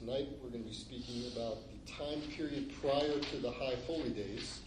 [0.00, 4.08] tonight we're going to be speaking about the time period prior to the High Holy
[4.08, 4.60] Days,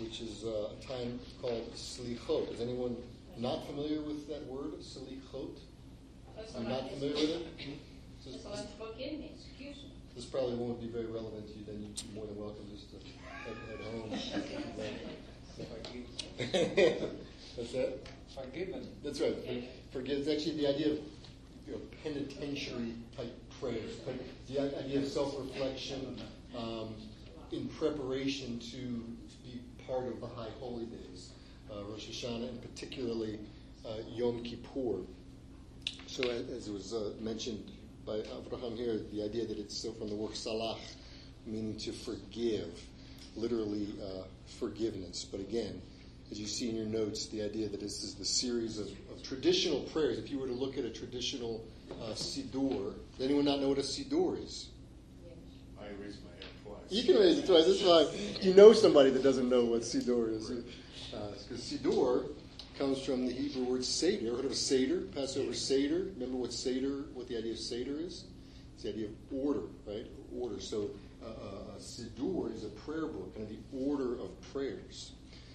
[0.00, 2.54] which is uh, a time called Slichot.
[2.54, 2.96] Is anyone
[3.36, 5.58] not familiar with that word, Slichot?
[6.56, 7.46] I'm not familiar with it?
[8.24, 8.48] This, So
[8.96, 9.30] me,
[10.16, 12.96] this probably won't be very relevant to you, then you're more than welcome just to
[13.44, 14.08] head, head home.
[17.56, 17.98] What's that?
[18.34, 18.86] Forgiven.
[19.04, 19.36] That's right.
[19.36, 19.62] For-
[19.98, 20.18] Forgive.
[20.20, 20.98] It's actually the idea of
[21.66, 24.16] you know, penitentiary type prayers, but
[24.48, 26.20] the idea of self-reflection
[26.58, 26.94] um,
[27.52, 28.76] in preparation to
[29.44, 31.30] be part of the High Holy Days,
[31.70, 33.38] uh, Rosh Hashanah, and particularly
[33.86, 35.06] uh, Yom Kippur.
[36.06, 37.70] So, as, was uh, mentioned
[38.04, 40.80] by Avraham here, the idea that it's so from the word salach,
[41.46, 42.80] meaning to forgive,
[43.36, 44.24] literally uh,
[44.58, 45.24] forgiveness.
[45.24, 45.80] But again,
[46.32, 49.22] as you see in your notes, the idea that this is the series of, of
[49.22, 50.18] traditional prayers.
[50.18, 51.64] If you were to look at a traditional
[52.02, 54.68] uh, siddur, does anyone not know what a siddur is?
[55.80, 56.90] I raised my hand twice.
[56.90, 57.66] You can raise it twice.
[57.66, 58.06] That's fine.
[58.40, 60.50] You know somebody that doesn't know what siddur is.
[61.10, 62.30] Because siddur
[62.78, 64.28] comes from the Hebrew word seder.
[64.28, 65.02] Ever heard of a seder?
[65.14, 66.06] Passover seder.
[66.14, 67.04] Remember what seder?
[67.14, 68.24] What the idea of seder is?
[68.74, 70.06] It's the idea of order, right?
[70.34, 70.60] Order.
[70.60, 70.90] So
[71.22, 75.12] uh, uh, a siddur is a prayer book, kind of the order of prayers.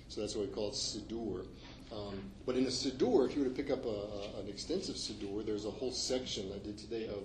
[0.09, 1.45] So that's why we call it siddur.
[1.91, 4.95] Um, but in a siddur, if you were to pick up a, a, an extensive
[4.95, 7.23] siddur, there's a whole section I did today of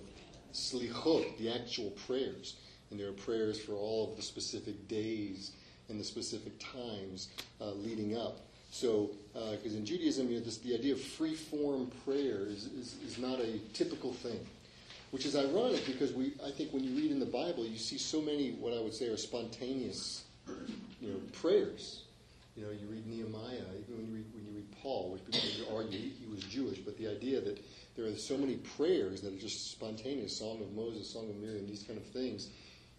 [0.53, 2.57] slichot, the actual prayers.
[2.91, 5.53] And there are prayers for all of the specific days
[5.89, 7.29] and the specific times
[7.61, 8.41] uh, leading up.
[8.71, 12.97] So, because in Judaism, you know, this, the idea of free form prayer is, is,
[13.07, 14.41] is not a typical thing,
[15.11, 17.99] which is ironic because we, I think when you read in the Bible, you see
[17.99, 20.25] so many what I would say are spontaneous,
[21.01, 22.05] you know, prayers.
[22.57, 25.75] You know, you read Nehemiah, even when you read, when you read Paul, which people
[25.75, 27.65] argue he, was Jewish, but the idea that
[27.97, 31.67] there are so many prayers that are just spontaneous, Song of Moses, Song of Miriam,
[31.67, 32.49] these kind of things.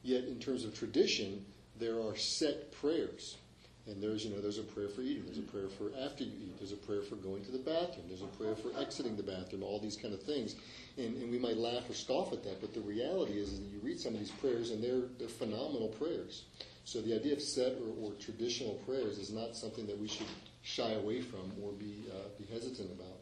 [0.01, 1.45] Yet, in terms of tradition,
[1.79, 3.37] there are set prayers.
[3.85, 5.25] And there's, you know, there's a prayer for eating.
[5.25, 6.57] There's a prayer for after you eat.
[6.57, 8.05] There's a prayer for going to the bathroom.
[8.07, 9.61] There's a prayer for exiting the bathroom.
[9.61, 10.55] All these kind of things,
[10.97, 13.65] and, and we might laugh or scoff at that, but the reality is, is that
[13.65, 16.43] you read some of these prayers, and they're they're phenomenal prayers.
[16.85, 20.27] So the idea of set or, or traditional prayers is not something that we should
[20.63, 23.17] shy away from or be uh, be hesitant about.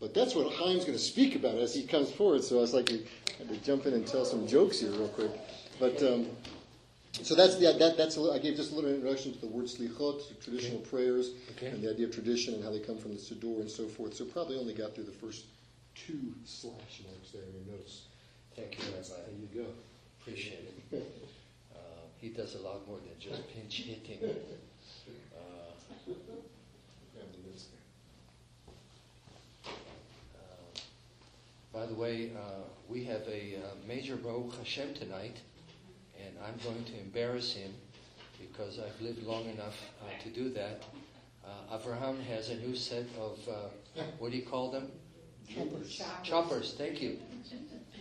[0.00, 2.42] But that's what Chaim's going to speak about as he comes forward.
[2.44, 2.98] So I was like, I
[3.38, 5.30] had to jump in and tell some jokes here real quick.
[5.78, 6.26] But um,
[7.22, 9.66] so that's the that, that's a, I gave just a little introduction to the word
[9.66, 11.68] slichot, traditional prayers, Okay.
[11.68, 14.14] and the idea of tradition and how they come from the siddur and so forth.
[14.14, 15.44] So probably only got through the first
[15.94, 18.02] two slash marks there in your notes.
[18.56, 19.08] Thank you, Rabbi.
[19.08, 19.70] There you go.
[20.20, 21.12] Appreciate it.
[22.24, 24.16] He does a lot more than just pinch hitting.
[24.24, 24.28] Uh,
[26.06, 26.16] Grab
[27.32, 27.66] the notes
[29.66, 29.74] there.
[30.40, 30.80] uh,
[31.70, 35.36] by the way, uh, we have a uh, major Baruch Hashem tonight,
[36.18, 37.74] and I'm going to embarrass him
[38.40, 40.82] because I've lived long enough uh, to do that.
[41.44, 43.52] Uh, Abraham has a new set of, uh,
[44.18, 44.90] what do you call them?
[45.46, 46.02] Choppers.
[46.22, 47.18] Choppers, thank you.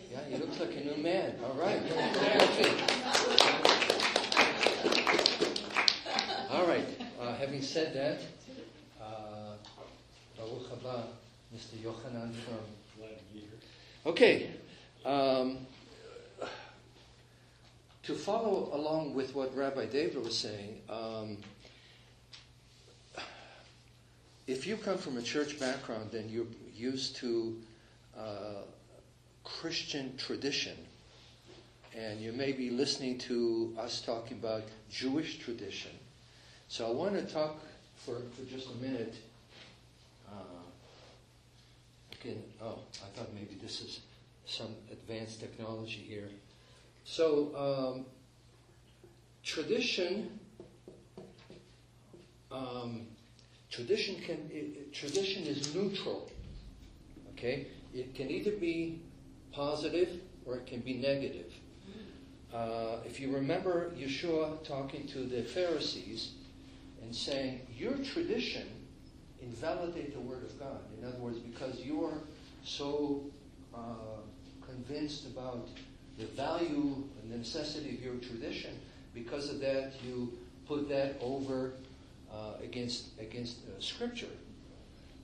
[0.10, 1.36] Yeah, he looks like a new man.
[1.44, 1.82] All right.
[1.94, 2.92] Perfect.
[6.52, 6.86] All right.
[7.20, 8.22] Uh, having said that,
[9.04, 9.56] uh,
[10.38, 11.04] Baruch haba,
[11.54, 11.76] Mr.
[11.84, 12.56] Yochanan from.
[14.06, 14.50] Okay.
[15.06, 15.58] Um,
[18.04, 21.38] to follow along with what Rabbi David was saying, um,
[24.48, 27.58] if you come from a church background and you're used to
[28.18, 28.62] uh,
[29.44, 30.78] Christian tradition,
[31.94, 35.92] and you may be listening to us talking about Jewish tradition.
[36.74, 37.60] So I want to talk
[37.98, 39.14] for, for just a minute.
[40.28, 40.64] Uh,
[42.20, 44.00] again, oh, I thought maybe this is
[44.48, 46.30] some advanced technology here.
[47.06, 48.06] So, um,
[49.44, 50.40] tradition.
[52.52, 53.02] Um,
[53.70, 56.32] tradition can it, it- tradition is neutral.
[57.34, 59.00] Okay, it can either be
[59.52, 61.54] positive or it can be negative.
[62.52, 66.32] Uh, if you remember Yeshua talking to the Pharisees
[67.04, 68.68] and saying, Your tradition
[69.42, 70.80] invalidate the Word of God.
[71.00, 72.18] In other words, because you are
[72.64, 73.24] so
[73.76, 73.80] uh,
[74.66, 75.68] convinced about
[76.18, 78.72] the value and the necessity of your tradition,
[79.14, 80.32] because of that, you
[80.68, 81.74] put that over
[82.32, 84.28] uh, against, against uh, Scripture.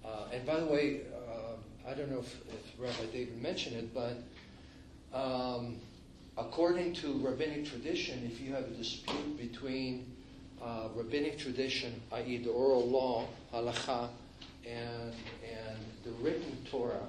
[0.03, 3.93] Uh, and by the way, uh, I don't know if, if Rabbi David mentioned it,
[3.93, 5.77] but um,
[6.37, 10.11] according to rabbinic tradition, if you have a dispute between
[10.63, 14.09] uh, rabbinic tradition, i.e., the oral law, halacha,
[14.65, 15.13] and
[15.43, 17.07] and the written Torah,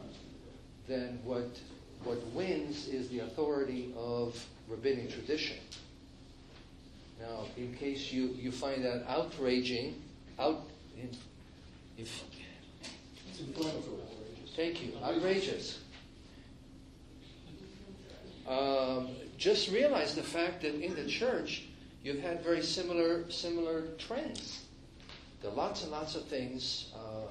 [0.86, 1.58] then what
[2.04, 5.56] what wins is the authority of rabbinic tradition.
[7.20, 10.00] Now, in case you, you find that outraging,
[10.38, 10.62] out,
[10.96, 11.10] in,
[11.98, 12.24] if,
[14.56, 15.80] thank you, outrageous.
[18.48, 21.64] Um, just realize the fact that in the church
[22.02, 24.64] you've had very similar similar trends.
[25.42, 27.28] There are lots and lots of things uh,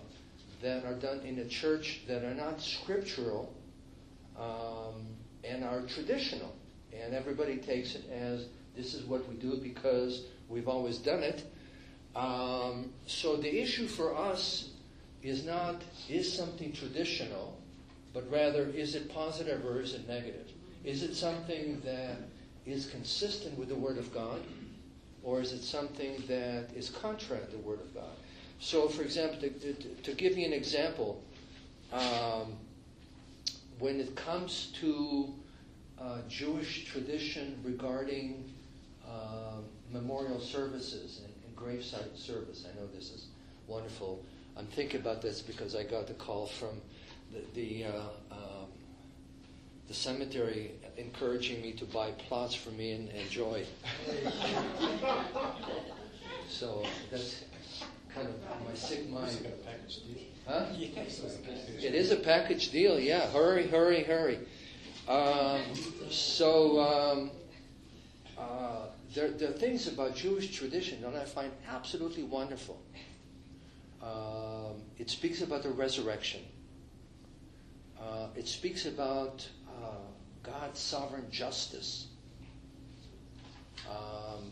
[0.62, 3.54] that are done in the church that are not scriptural
[4.38, 5.06] um,
[5.44, 6.54] and are traditional,
[6.94, 11.44] and everybody takes it as this is what we do because we've always done it.
[12.16, 14.70] Um, so the issue for us
[15.22, 17.58] is not is something traditional,
[18.14, 20.48] but rather is it positive or is it negative?
[20.84, 22.18] Is it something that
[22.66, 24.42] is consistent with the Word of God,
[25.30, 28.16] or is it something that is contrary to the Word of God?
[28.60, 31.24] So, for example, to, to, to give you an example,
[31.94, 32.54] um,
[33.78, 35.32] when it comes to
[36.02, 38.52] uh, Jewish tradition regarding
[39.08, 39.62] uh,
[39.94, 43.28] memorial services and, and gravesite service, I know this is
[43.68, 44.26] wonderful.
[44.58, 46.82] I'm thinking about this because I got the call from
[47.32, 48.29] the, the uh,
[49.90, 53.66] the cemetery encouraging me to buy plots for me and, and Joy.
[56.48, 57.44] so that's
[58.14, 58.36] kind of
[58.68, 59.48] my sick mind.
[60.48, 60.66] Huh?
[60.78, 63.28] It is a package deal, yeah.
[63.32, 64.38] Hurry, hurry, hurry.
[65.08, 65.62] Um,
[66.12, 67.32] so um,
[68.38, 72.80] uh, there, there are things about Jewish tradition that I find absolutely wonderful.
[74.04, 76.42] Um, it speaks about the resurrection.
[78.00, 79.48] Uh, it speaks about
[80.50, 82.08] God's sovereign justice,
[83.90, 84.52] um,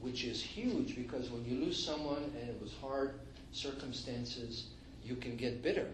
[0.00, 3.14] which is huge because when you lose someone and it was hard
[3.52, 4.66] circumstances,
[5.04, 5.88] you can get bitter.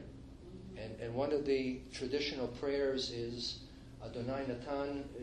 [0.76, 3.60] And, and one of the traditional prayers is
[4.04, 5.04] Adonai Natan.
[5.16, 5.22] uh,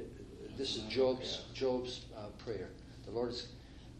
[0.57, 2.69] This is Job's Job's uh, prayer.
[3.05, 3.47] The Lord is,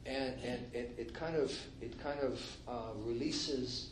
[0.05, 1.51] and and it, it kind of
[1.81, 3.89] it kind of uh, releases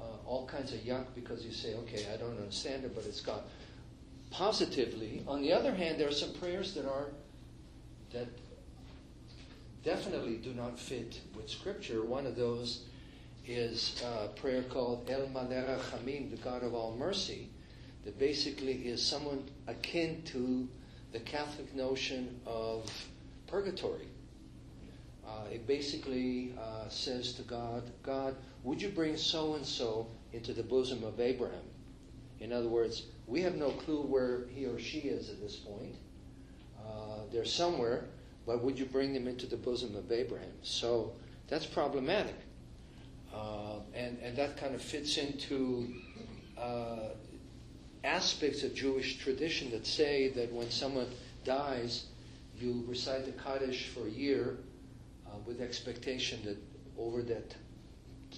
[0.00, 3.20] uh, all kinds of yuck because you say, okay, I don't understand it, but it's
[3.20, 3.42] God.
[4.32, 7.10] Positively, on the other hand, there are some prayers that are
[8.12, 8.28] that
[9.84, 12.02] definitely do not fit with Scripture.
[12.02, 12.84] One of those
[13.46, 17.48] is a prayer called El Rachamim, the God of all mercy,
[18.04, 20.66] that basically is someone akin to
[21.12, 22.90] the Catholic notion of
[23.46, 24.08] purgatory.
[25.26, 30.52] Uh, it basically uh, says to God, God, would you bring so and so into
[30.52, 31.64] the bosom of Abraham?
[32.40, 35.94] In other words, we have no clue where he or she is at this point.
[36.78, 38.04] Uh, they're somewhere,
[38.46, 40.52] but would you bring them into the bosom of Abraham?
[40.60, 41.14] So
[41.48, 42.34] that's problematic.
[43.34, 45.94] Uh, and, and that kind of fits into
[46.58, 47.14] uh,
[48.04, 51.08] aspects of Jewish tradition that say that when someone
[51.42, 52.04] dies,
[52.58, 54.58] you recite the Kaddish for a year
[55.26, 56.58] uh, with expectation that
[56.98, 57.54] over that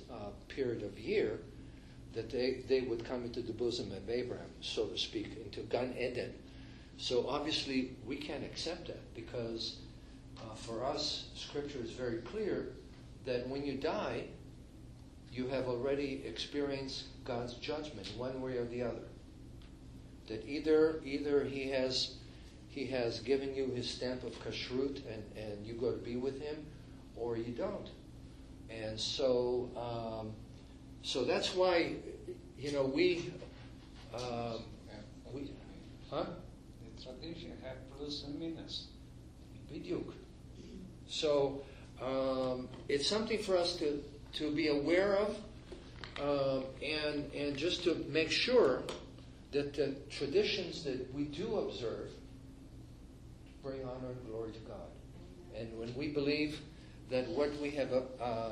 [0.09, 1.41] uh, period of year,
[2.15, 5.95] that they, they would come into the bosom of Abraham, so to speak, into Gan
[5.99, 6.33] Eden.
[6.97, 9.77] So obviously we can't accept that because
[10.39, 12.69] uh, for us, Scripture is very clear
[13.25, 14.25] that when you die,
[15.33, 19.03] you have already experienced God's judgment one way or the other.
[20.29, 22.15] That either either He has
[22.69, 26.41] He has given you His stamp of kashrut and, and you go to be with
[26.41, 26.65] Him,
[27.17, 27.89] or you don't.
[28.71, 30.33] And so um,
[31.05, 31.93] so that's why
[32.59, 33.31] you know we
[34.15, 34.65] um,
[35.33, 35.53] we
[36.11, 36.25] huh
[36.97, 38.87] The tradition have plus and minus.
[39.71, 40.13] Biduk.
[41.07, 41.63] So
[42.03, 44.03] um, it's something for us to,
[44.35, 45.37] to be aware of
[46.21, 48.83] um, and, and just to make sure
[49.53, 52.11] that the traditions that we do observe
[53.63, 54.91] bring honor and glory to God.
[55.57, 56.61] And when we believe
[57.11, 58.51] that what we have uh,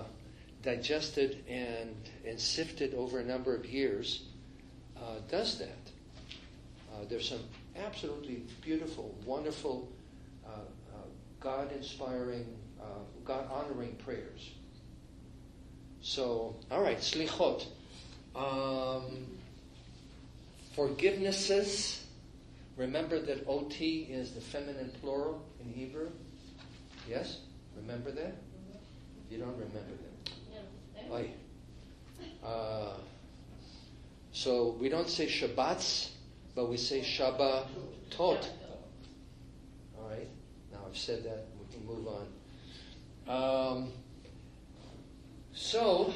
[0.63, 1.95] digested and,
[2.27, 4.25] and sifted over a number of years
[4.97, 5.69] uh, does that,
[6.93, 7.41] uh, there's some
[7.77, 9.91] absolutely beautiful, wonderful,
[10.47, 10.97] uh, uh,
[11.41, 12.47] God inspiring,
[12.81, 12.85] uh,
[13.25, 14.53] God honoring prayers.
[16.01, 17.67] So, all right, slichot.
[18.35, 19.27] Um,
[20.77, 22.01] forgivenesses.
[22.77, 26.11] Remember that OT is the feminine plural in Hebrew?
[27.09, 27.41] Yes?
[27.77, 28.35] Remember that?
[29.27, 30.02] If You don't remember
[31.13, 31.31] Aye.
[32.45, 32.95] Uh,
[34.33, 36.11] so we don't say Shabbats,
[36.55, 37.67] but we say Shabbatot.
[38.19, 40.29] All right.
[40.73, 41.47] Now I've said that.
[41.59, 42.27] We can move on.
[43.29, 43.93] Um,
[45.53, 46.13] so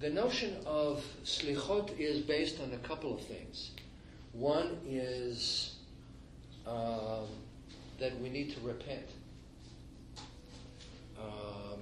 [0.00, 3.72] the notion of slichot is based on a couple of things.
[4.32, 5.76] One is
[6.66, 7.26] um,
[7.98, 9.06] that we need to repent.
[11.18, 11.80] Um,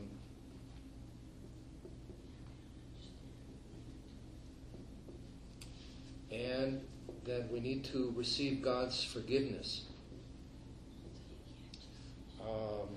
[6.39, 6.81] and
[7.25, 9.83] that we need to receive God's forgiveness.
[12.41, 12.89] Um,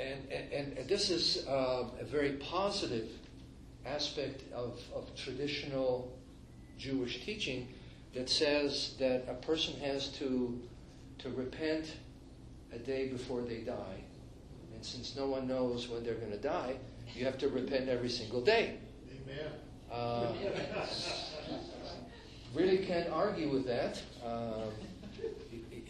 [0.00, 3.08] and, and, and this is uh, a very positive
[3.84, 6.16] aspect of, of traditional
[6.78, 7.68] Jewish teaching
[8.14, 10.58] that says that a person has to,
[11.18, 11.96] to repent
[12.72, 14.02] a day before they die.
[14.74, 16.76] And since no one knows when they're going to die,
[17.14, 18.78] you have to repent every single day.
[19.10, 19.52] Amen.
[19.94, 20.26] Uh,
[22.54, 24.02] really can't argue with that.
[24.24, 24.70] Um,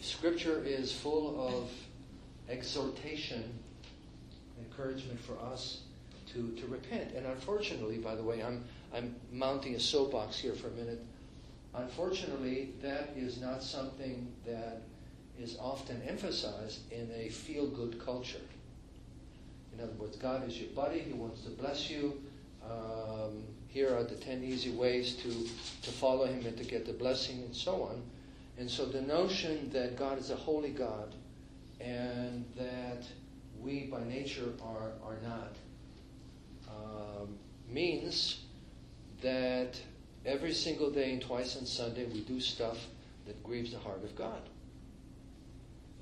[0.01, 1.71] scripture is full of
[2.49, 3.43] exhortation,
[4.59, 5.81] encouragement for us
[6.33, 7.13] to, to repent.
[7.15, 11.03] And unfortunately, by the way, I'm, I'm mounting a soapbox here for a minute.
[11.73, 14.83] Unfortunately, that is not something that
[15.39, 18.37] is often emphasized in a feel good culture.
[19.73, 22.21] In other words, God is your buddy, He wants to bless you.
[22.63, 23.43] Um,
[23.75, 25.29] here are the 10 easy ways to,
[25.81, 28.01] to follow Him and to get the blessing, and so on.
[28.57, 31.13] And so the notion that God is a holy God
[31.81, 33.03] and that
[33.59, 35.55] we by nature are, are not
[36.69, 37.37] um,
[37.69, 38.43] means
[39.21, 39.77] that
[40.25, 42.77] every single day and twice on Sunday we do stuff
[43.25, 44.41] that grieves the heart of God.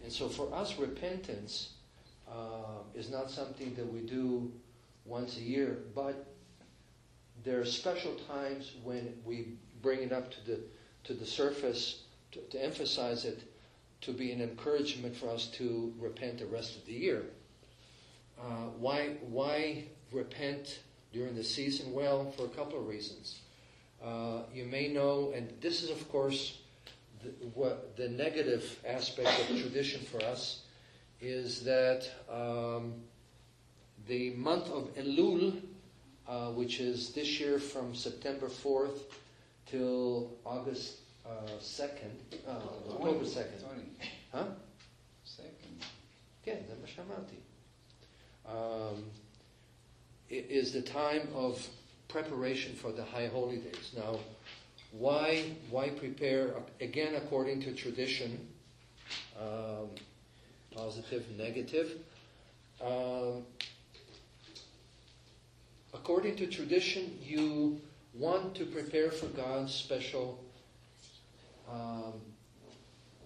[0.04, 1.72] And so for us, repentance
[2.30, 4.52] uh, is not something that we do
[5.06, 6.28] once a year, but
[7.44, 10.60] there are special times when we bring it up to the
[11.04, 13.44] to the surface to, to emphasize it,
[14.02, 17.24] to be an encouragement for us to repent the rest of the year.
[18.40, 20.80] Uh, why why repent
[21.12, 21.94] during the season?
[21.94, 23.40] Well, for a couple of reasons.
[24.04, 26.60] Uh, you may know, and this is of course
[27.22, 30.64] the, what the negative aspect of tradition for us
[31.22, 32.96] is that um,
[34.08, 35.62] the month of Elul
[36.29, 39.01] uh, which is this year from September 4th
[39.67, 41.31] till August uh,
[41.61, 42.13] 2nd,
[42.47, 42.51] uh,
[42.93, 43.65] October 2nd.
[44.33, 44.45] Huh?
[45.25, 45.85] Second.
[46.47, 47.37] Yeah, זה מה שאמרתי.
[48.47, 49.11] Um,
[50.31, 51.67] it is the time of
[52.09, 53.93] preparation for the high holy days.
[53.95, 54.19] Now,
[54.93, 56.55] why why prepare?
[56.81, 58.49] Again, according to tradition,
[59.39, 59.89] um,
[60.75, 61.89] positive, negative.
[62.81, 63.45] Um,
[65.94, 67.82] according to tradition, you
[68.14, 70.44] want to prepare for God's special
[71.72, 72.14] um,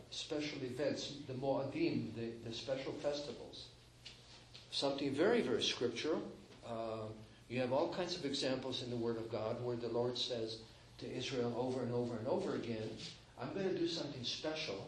[0.10, 3.68] special events, the Moadim, the, the special festivals.
[4.72, 6.22] Something very, very scriptural.
[6.68, 7.08] Uh,
[7.50, 10.58] you have all kinds of examples in the Word of God where the Lord says
[11.00, 12.90] to Israel over and over and over again,
[13.40, 14.88] I'm going to do something special,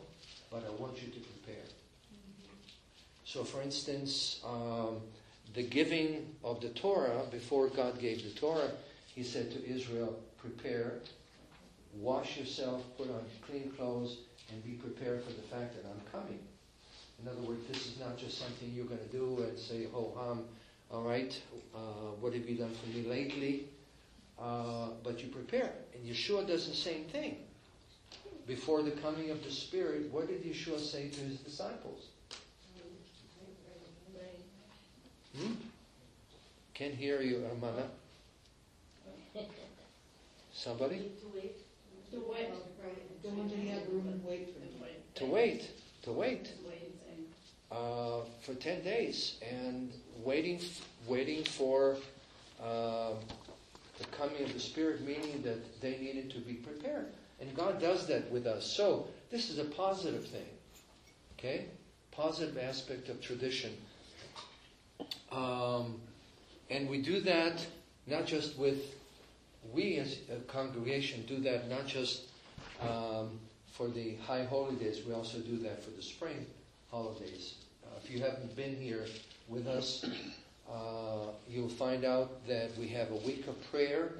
[0.49, 1.63] but I want you to prepare.
[3.23, 5.01] So, for instance, um,
[5.53, 8.71] the giving of the Torah, before God gave the Torah,
[9.07, 10.93] He said to Israel, Prepare,
[11.95, 14.17] wash yourself, put on clean clothes,
[14.51, 16.39] and be prepared for the fact that I'm coming.
[17.21, 20.13] In other words, this is not just something you're going to do and say, ho
[20.15, 20.45] hum,
[20.91, 21.39] all right,
[21.75, 21.79] uh,
[22.19, 23.65] what have you done for me lately?
[24.39, 25.71] Uh, but you prepare.
[25.93, 27.37] And Yeshua does the same thing.
[28.47, 32.05] Before the coming of the Spirit, what did Yeshua say to his disciples?
[35.39, 35.53] Hmm?
[36.73, 37.87] Can't hear you, Amana.
[40.53, 41.11] Somebody?
[41.21, 41.55] To wait.
[43.23, 44.69] Go into the other room and wait for them.
[45.15, 45.69] To wait.
[46.03, 46.45] To wait.
[46.45, 46.87] To wait
[47.71, 49.91] Uh, for 10 days and
[50.23, 50.59] waiting,
[51.07, 51.95] waiting for
[52.61, 53.15] um,
[53.99, 57.05] the coming of the Spirit, meaning that they needed to be prepared.
[57.39, 58.65] And God does that with us.
[58.65, 60.49] So, this is a positive thing.
[61.37, 61.65] Okay?
[62.11, 63.71] Positive aspect of tradition.
[65.31, 65.99] Um,
[66.69, 67.65] and we do that
[68.07, 68.95] not just with,
[69.71, 72.23] we as a congregation do that not just
[72.81, 73.39] um,
[73.71, 76.45] for the high holidays, we also do that for the spring
[76.91, 77.55] holidays.
[77.83, 79.05] Uh, if you haven't been here
[79.47, 80.05] with us,
[80.71, 84.11] uh, you'll find out that we have a week of prayer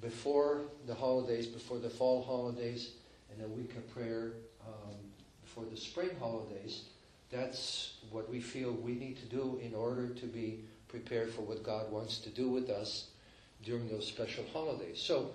[0.00, 2.92] before the holidays, before the fall holidays,
[3.32, 4.32] and a week of prayer
[4.66, 4.94] um,
[5.42, 6.82] before the spring holidays.
[7.30, 11.62] That's what we feel we need to do in order to be prepared for what
[11.62, 13.08] God wants to do with us
[13.64, 15.00] during those special holidays.
[15.00, 15.30] So,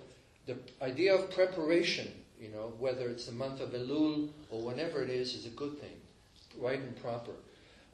[0.46, 5.08] the idea of preparation, you know, whether it's the month of Elul or whenever it
[5.08, 5.96] is, is a good thing,
[6.58, 7.32] right and proper.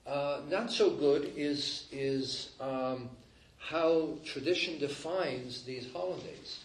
[0.07, 3.11] Uh, not so good is is um,
[3.59, 6.61] how tradition defines these holidays.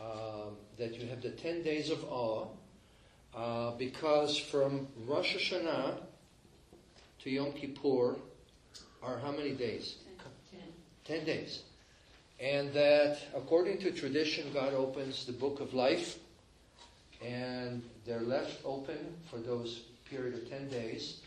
[0.00, 2.48] Um, that you have the ten days of awe,
[3.36, 5.98] uh, because from Rosh Hashanah
[7.22, 8.16] to Yom Kippur
[9.02, 9.96] are how many days?
[11.04, 11.62] Ten Ten days.
[12.40, 16.18] And that according to tradition, God opens the book of life
[17.24, 18.98] and they're left open
[19.30, 21.20] for those period of 10 days.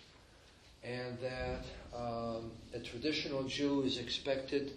[0.84, 4.74] And that um, a traditional Jew is expected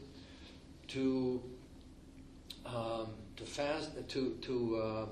[0.88, 1.42] to
[2.64, 5.06] um, to fast, to to uh,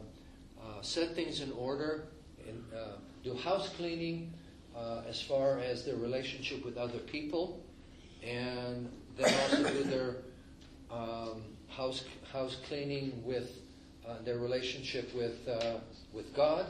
[0.63, 2.05] uh, set things in order,
[2.47, 4.33] and uh, do house cleaning
[4.77, 7.65] uh, as far as their relationship with other people,
[8.23, 10.17] and then also do their
[10.91, 13.51] um, house house cleaning with
[14.07, 15.79] uh, their relationship with uh,
[16.13, 16.67] with God.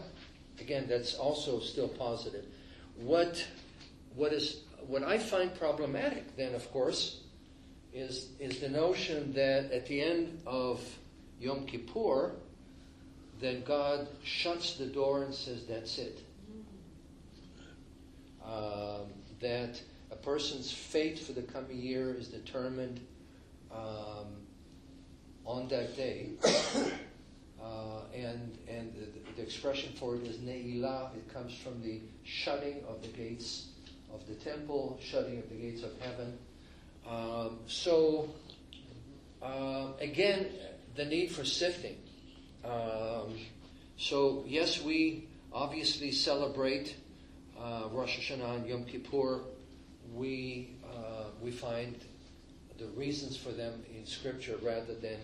[0.60, 2.44] Again, that's also still positive.
[2.96, 3.46] What
[4.14, 7.20] what is what I find problematic then, of course,
[7.92, 10.80] is is the notion that at the end of
[11.40, 12.32] Yom Kippur,
[13.40, 16.25] then God shuts the door and says, "That's it."
[18.46, 19.08] Um,
[19.40, 23.00] that a person's fate for the coming year is determined
[23.72, 24.28] um,
[25.44, 26.30] on that day.
[27.58, 31.10] Uh, and and the, the, expression for it is ne'ilah.
[31.16, 33.68] It comes from the shutting of the gates
[34.12, 36.38] of the temple, shutting of the gates of heaven.
[37.08, 38.28] Um, so
[39.42, 40.46] um, again,
[40.94, 41.96] the need for sifting.
[42.64, 43.34] Um,
[43.96, 46.94] so yes, we obviously celebrate
[47.60, 49.40] uh, Rosh Hashanah and Yom Kippur.
[50.14, 51.96] We uh, we find
[52.78, 55.18] the reasons for them in Scripture rather than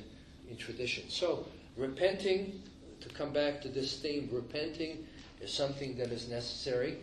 [0.50, 1.04] in tradition.
[1.08, 1.46] So
[1.76, 2.62] repenting,
[3.00, 5.06] to come back to this theme, repenting
[5.40, 6.98] is something that is necessary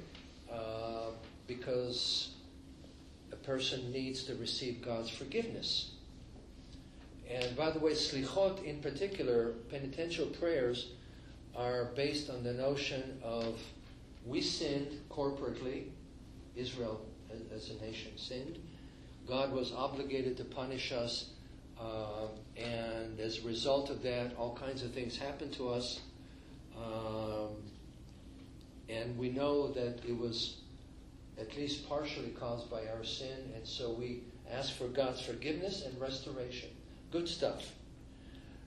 [0.52, 1.12] uh,
[1.48, 2.32] because
[3.32, 5.92] a person needs to receive God's forgiveness.
[7.30, 10.88] And by the way, slichot in particular, penitential prayers,
[11.56, 13.60] are based on the notion of
[14.26, 15.86] we sinned corporately,
[16.56, 17.06] Israel
[17.56, 18.60] as a nation sinned.
[19.28, 21.30] God was obligated to punish us
[21.80, 26.02] uh, and as a result of that, all kinds of things happened to us.
[26.76, 27.56] Um,
[28.90, 30.58] and we know that it was
[31.40, 36.00] at least partially caused by our sin, and so we ask for God's forgiveness and
[36.02, 36.70] restoration.
[37.12, 37.72] Good stuff.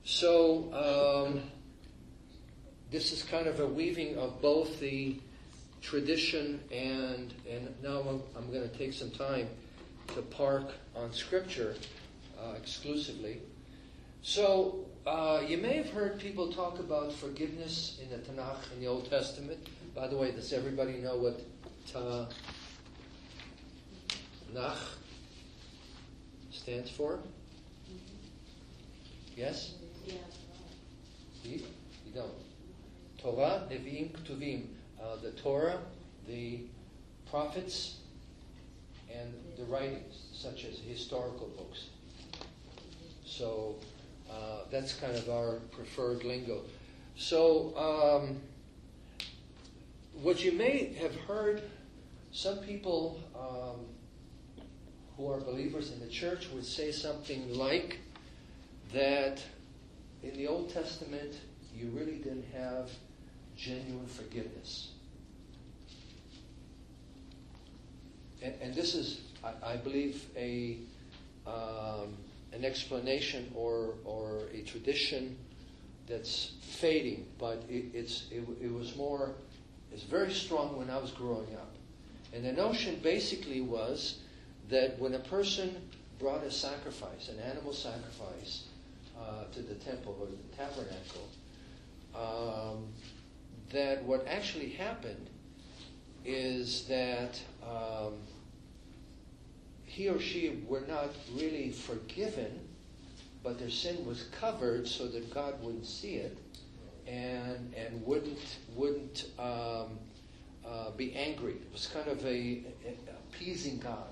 [0.04, 1.42] So, um,
[2.90, 5.20] this is kind of a weaving of both the
[5.82, 9.48] tradition and, and now I'm, I'm going to take some time
[10.14, 11.74] to park on Scripture
[12.38, 13.42] uh, exclusively.
[14.22, 18.86] So, uh, you may have heard people talk about forgiveness in the Tanakh, in the
[18.86, 19.68] Old Testament.
[19.94, 21.40] By the way, does everybody know what
[21.92, 22.28] Tanakh
[26.50, 27.18] stands for?
[29.36, 29.74] Yes?
[31.44, 31.60] You,
[32.06, 32.30] you don't.
[33.18, 34.66] Torah, Nevi'im, Ketuvim.
[35.02, 35.78] Uh, the Torah,
[36.28, 36.60] the
[37.28, 37.96] prophets,
[39.12, 41.86] and the writings, such as historical books.
[43.26, 43.76] So
[44.30, 46.62] uh, that's kind of our preferred lingo.
[47.16, 48.40] So um,
[50.22, 51.62] what you may have heard,
[52.30, 53.80] some people um,
[55.16, 57.98] who are believers in the church would say something like
[58.92, 59.42] that
[60.22, 61.34] in the Old Testament
[61.74, 62.90] you really didn't have
[63.56, 64.91] genuine forgiveness.
[68.42, 70.78] And, and this is, I, I believe, a
[71.46, 72.16] um,
[72.52, 75.36] an explanation or, or a tradition
[76.06, 79.32] that's fading, but it, it's, it, it was more,
[79.92, 81.74] it's very strong when I was growing up.
[82.32, 84.18] And the notion basically was
[84.68, 88.64] that when a person brought a sacrifice, an animal sacrifice,
[89.18, 91.28] uh, to the temple or the tabernacle,
[92.14, 92.86] um,
[93.70, 95.30] that what actually happened
[96.24, 98.14] is that um,
[99.84, 102.60] he or she were not really forgiven,
[103.42, 106.38] but their sin was covered so that God wouldn't see it
[107.06, 109.98] and and wouldn't wouldn't um,
[110.64, 111.52] uh, be angry.
[111.52, 112.62] It was kind of a, a,
[113.28, 114.08] appeasing God.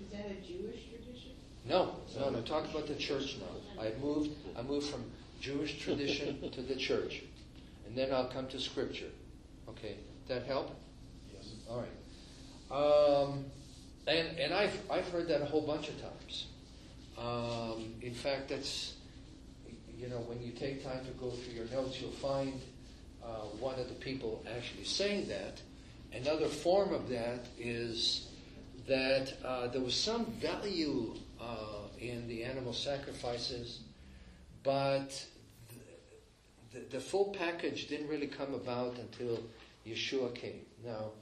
[0.00, 1.32] Is that a Jewish tradition?
[1.68, 2.40] No, no, no.
[2.40, 3.82] Talk about the church now.
[3.82, 4.30] I moved.
[4.58, 5.04] I moved from
[5.40, 7.22] Jewish tradition to the church,
[7.86, 9.10] and then I'll come to Scripture.
[9.68, 9.96] Okay,
[10.28, 10.74] that help?
[11.32, 11.52] Yes.
[11.68, 12.01] All right.
[12.72, 13.44] Um,
[14.06, 16.46] and and I've I've heard that a whole bunch of times.
[17.18, 18.94] Um, in fact, that's
[19.98, 22.60] you know when you take time to go through your notes, you'll find
[23.22, 23.26] uh,
[23.60, 25.60] one of the people actually saying that.
[26.14, 28.28] Another form of that is
[28.86, 33.80] that uh, there was some value uh, in the animal sacrifices,
[34.62, 35.24] but
[36.72, 39.38] the, the, the full package didn't really come about until
[39.86, 40.60] Yeshua came.
[40.84, 41.12] Now,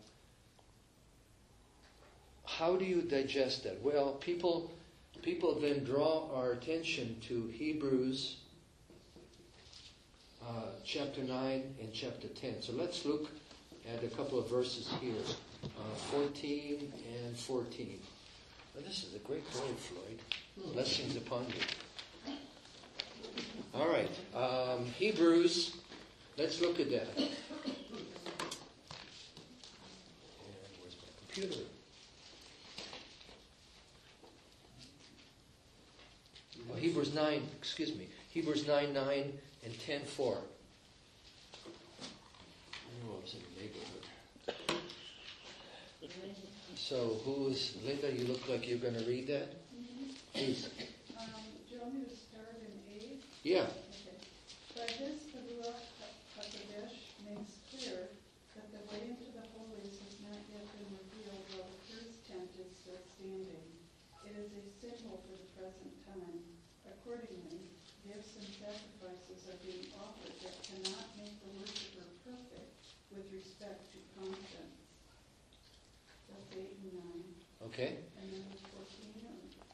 [2.57, 3.81] how do you digest that?
[3.83, 4.71] Well, people
[5.23, 8.37] people then draw our attention to Hebrews
[10.43, 12.63] uh, chapter 9 and chapter 10.
[12.63, 13.29] So let's look
[13.95, 15.13] at a couple of verses here
[15.65, 16.93] uh, 14
[17.25, 18.01] and 14.
[18.75, 20.21] Well, this is a great word, Floyd.
[20.75, 22.35] Blessings upon you.
[23.75, 25.77] All right, um, Hebrews,
[26.37, 27.09] let's look at that.
[27.17, 27.29] And
[30.81, 31.65] where's my computer?
[36.71, 39.33] Oh, Hebrews 9, excuse me, Hebrews 9 9
[39.65, 40.37] and 10 4.
[40.37, 40.43] Oh,
[43.07, 44.07] I was in the neighborhood.
[46.77, 49.55] So, who's, Linda, you look like you're going to read that?
[50.35, 50.69] Please.
[51.19, 51.27] Um,
[51.69, 53.23] do you want me to start in eight?
[53.43, 53.71] Yeah.
[53.95, 54.19] Okay.
[54.75, 55.87] By this, the Ruach
[56.35, 58.11] HaKodesh makes clear
[58.55, 62.51] that the way into the holies has not yet been revealed while the first tent
[62.59, 63.71] is still standing.
[64.27, 66.43] It is a symbol for the present time.
[66.87, 67.67] Accordingly,
[68.07, 72.71] gifts and sacrifices are being offered that cannot make the worshiper perfect
[73.11, 74.79] with respect to conscience.
[76.31, 77.31] That's eight and nine.
[77.73, 77.95] Okay.
[78.21, 79.25] And then there's fourteen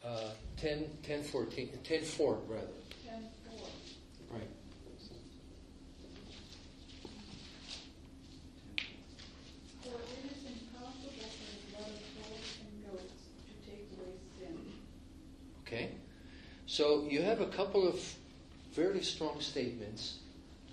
[0.04, 2.66] or Uh, 10, 10, 14, 10, 4, rather.
[3.04, 3.68] ten four.
[4.30, 4.48] Right.
[9.82, 14.56] For it is impossible for the blood of bulls and goats to take away sin.
[15.66, 15.90] Okay?
[16.66, 17.98] So you have a couple of
[18.72, 20.18] fairly strong statements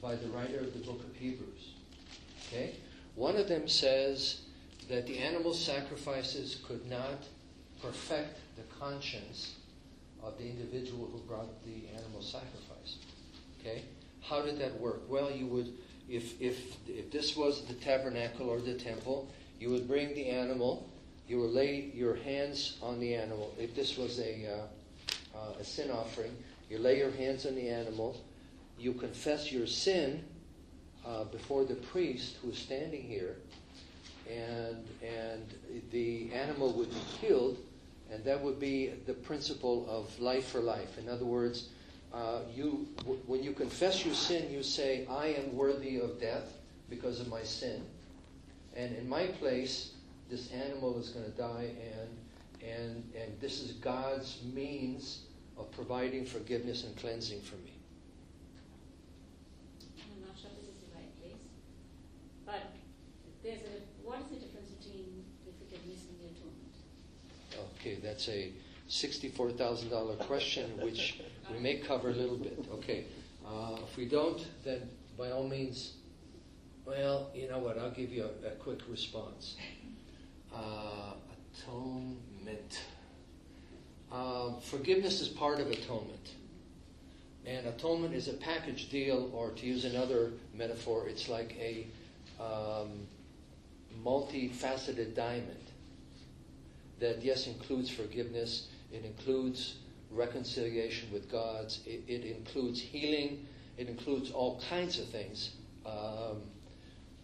[0.02, 1.74] by the writer of the book of Hebrews.
[2.48, 2.76] Okay?
[3.16, 4.42] One of them says
[4.90, 7.24] that the animal sacrifices could not
[7.82, 9.56] perfect the conscience
[10.24, 12.98] of the individual who brought the animal sacrifice.
[13.60, 13.84] Okay?
[14.22, 15.02] How did that work?
[15.10, 15.74] Well, you would,
[16.10, 20.90] if, if, if this was the tabernacle or the temple, you would bring the animal,
[21.28, 23.54] you would lay your hands on the animal.
[23.60, 26.36] If this was a, uh, uh, a sin offering,
[26.70, 28.22] you lay your hands on the animal,
[28.78, 30.24] you confess your sin
[31.06, 33.36] uh, before the priest who is standing here,
[34.30, 35.54] and, and
[35.92, 37.58] the animal would be killed,
[38.12, 40.98] and that would be the principle of life for life.
[40.98, 41.70] In other words,
[42.14, 46.54] uh, you, w- when you confess your sin, you say, I am worthy of death
[46.90, 47.84] because of my sin.
[48.76, 49.94] And in my place,
[50.30, 55.24] this animal is going to die, and, and, and this is God's means
[55.58, 57.74] of providing forgiveness and cleansing for me.
[60.00, 61.44] I'm not sure this is the right place.
[62.46, 62.74] But
[63.44, 66.74] there's a, what is the difference between the forgiveness and the atonement?
[67.84, 68.50] Okay, that's a
[68.90, 71.20] $64,000 question, which
[71.52, 72.58] we may cover a little bit.
[72.76, 73.04] Okay,
[73.46, 75.96] uh, if we don't, then by all means,
[76.86, 79.58] well, you know what, I'll give you a, a quick response.
[80.56, 81.16] Uh,
[81.58, 82.80] atonement.
[84.14, 86.36] Um, forgiveness is part of atonement.
[87.46, 91.86] And atonement is a package deal, or to use another metaphor, it's like a
[92.42, 93.08] um,
[94.06, 95.58] multifaceted diamond
[97.04, 99.76] that, yes, includes forgiveness, it includes
[100.10, 103.46] reconciliation with God, it, it includes healing,
[103.78, 105.52] it includes all kinds of things.
[105.86, 106.42] Um,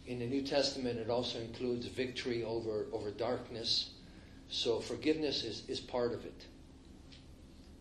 [0.05, 3.91] in the New Testament, it also includes victory over, over darkness.
[4.49, 6.45] So forgiveness is, is part of it.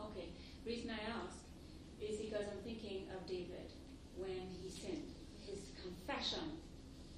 [0.01, 0.29] Okay,
[0.67, 1.35] reason I ask
[2.01, 3.73] is because I'm thinking of David
[4.17, 5.09] when he sinned.
[5.49, 6.61] His confession,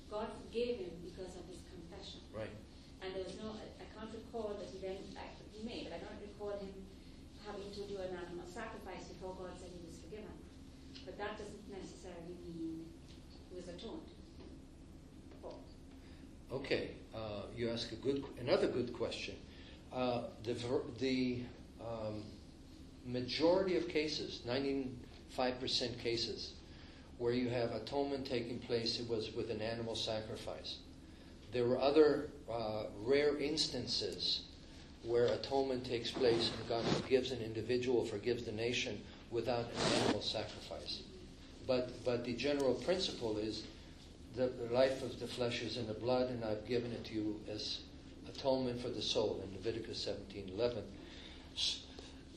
[0.09, 2.21] God forgave him because of his confession.
[2.33, 2.55] Right.
[3.03, 5.93] And there was no, I I can't recall that he then, I- he may, but
[5.93, 6.73] I don't recall him
[7.45, 10.33] having to do an animal sacrifice before God said he was forgiven.
[11.05, 12.87] But that doesn't necessarily mean
[13.51, 14.09] he was atoned
[15.43, 15.59] for.
[16.53, 19.37] Okay, uh, you ask a good, another good question.
[19.93, 20.57] Uh, the
[20.99, 21.41] the
[21.81, 22.23] um,
[23.05, 26.53] majority of cases, 95% cases,
[27.19, 30.79] where you have atonement taking place, it was with an animal sacrifice.
[31.53, 34.43] There were other uh, rare instances
[35.03, 40.23] where atonement takes place and God forgives an individual, forgives the nation without an animal
[40.23, 41.03] sacrifice.
[41.67, 43.65] But, but the general principle is
[44.37, 47.41] the, life of the flesh is in the blood, and I've given it to you
[47.53, 47.81] as
[48.29, 50.83] atonement for the soul in Leviticus 17:11.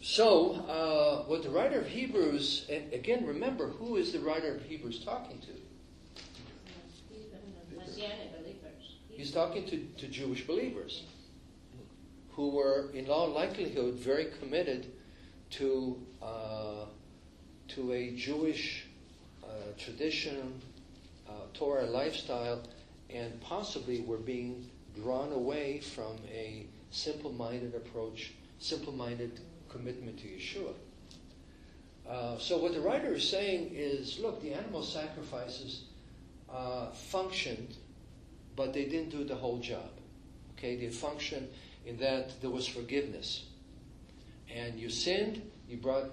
[0.01, 4.63] So, uh, what the writer of Hebrews, and again, remember who is the writer of
[4.63, 5.47] Hebrews talking to?
[9.09, 11.03] He's talking to, to Jewish believers
[12.31, 14.91] who were, in all likelihood, very committed
[15.51, 16.85] to uh,
[17.69, 18.85] to a Jewish
[19.43, 20.61] uh, tradition,
[21.27, 22.63] uh, Torah lifestyle,
[23.09, 30.73] and possibly we're being drawn away from a simple-minded approach, simple-minded commitment to Yeshua.
[32.07, 35.85] Uh, so what the writer is saying is, look, the animal sacrifices
[36.51, 37.75] uh, functioned,
[38.55, 39.89] but they didn't do the whole job.
[40.57, 41.47] Okay, they functioned
[41.85, 43.45] in that there was forgiveness,
[44.53, 46.09] and you sinned, you brought,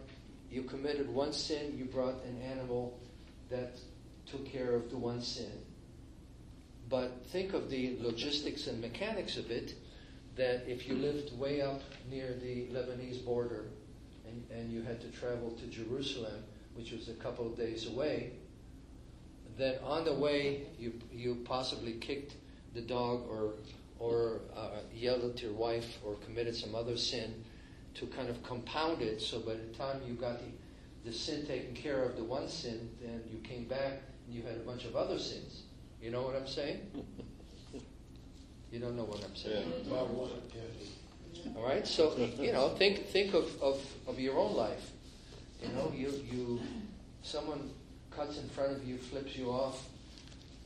[0.50, 2.98] you committed one sin, you brought an animal
[3.50, 3.78] that
[4.30, 5.64] took care of the one sin.
[6.88, 9.74] But think of the logistics and mechanics of it.
[10.36, 13.66] That if you lived way up near the Lebanese border,
[14.26, 18.32] and, and you had to travel to Jerusalem, which was a couple of days away,
[19.58, 22.34] then on the way you you possibly kicked
[22.74, 23.54] the dog or
[23.98, 27.44] or uh, yelled at your wife or committed some other sin
[27.94, 29.20] to kind of compound it.
[29.20, 32.88] So by the time you got the, the sin taken care of, the one sin,
[33.02, 35.62] then you came back you had a bunch of other sins.
[36.00, 36.80] You know what I'm saying?
[38.72, 39.66] You don't know what I'm saying.
[39.86, 41.56] Yeah.
[41.56, 44.90] All right, so you know, think think of, of, of your own life.
[45.62, 46.60] You know, you you
[47.22, 47.70] someone
[48.10, 49.88] cuts in front of you, flips you off,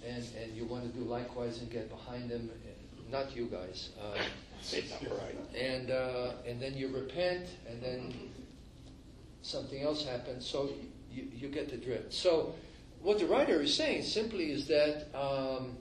[0.06, 2.50] and and you want to do likewise and get behind them.
[3.10, 3.90] Not you guys.
[4.00, 4.18] Uh,
[5.58, 8.14] and uh, and then you repent, and then
[9.42, 10.46] something else happens.
[10.46, 10.70] So
[11.12, 12.12] you, you get the drift.
[12.12, 12.54] So
[13.04, 15.76] what the writer is saying simply is that um,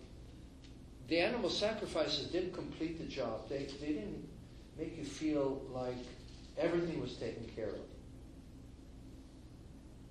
[1.07, 3.47] the animal sacrifices didn't complete the job.
[3.47, 4.27] They they didn't
[4.77, 5.97] make you feel like
[6.57, 7.79] everything was taken care of.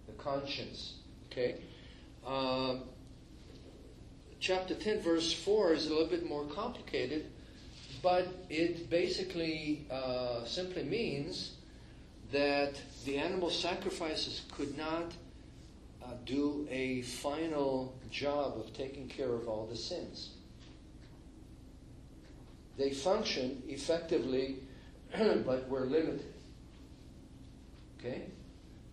[0.06, 0.94] The conscience,
[1.30, 1.60] okay.
[2.26, 2.84] Um,
[4.40, 7.26] chapter 10, verse 4 is a little bit more complicated,
[8.02, 11.56] but it basically uh, simply means
[12.32, 15.12] that the animal sacrifices could not
[16.12, 20.30] uh, do a final job of taking care of all the sins.
[22.76, 24.56] They function effectively,
[25.46, 26.32] but we're limited.
[27.98, 28.22] Okay?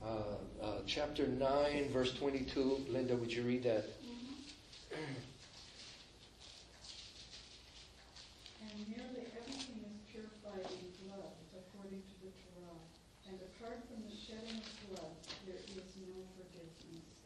[0.03, 2.86] Uh, uh, chapter 9, verse 22.
[2.89, 3.86] Linda, would you read that?
[8.62, 12.79] And nearly everything is purified in blood, according to the Torah.
[13.27, 15.12] And apart from the shedding of blood,
[15.47, 16.79] there is no forgiveness.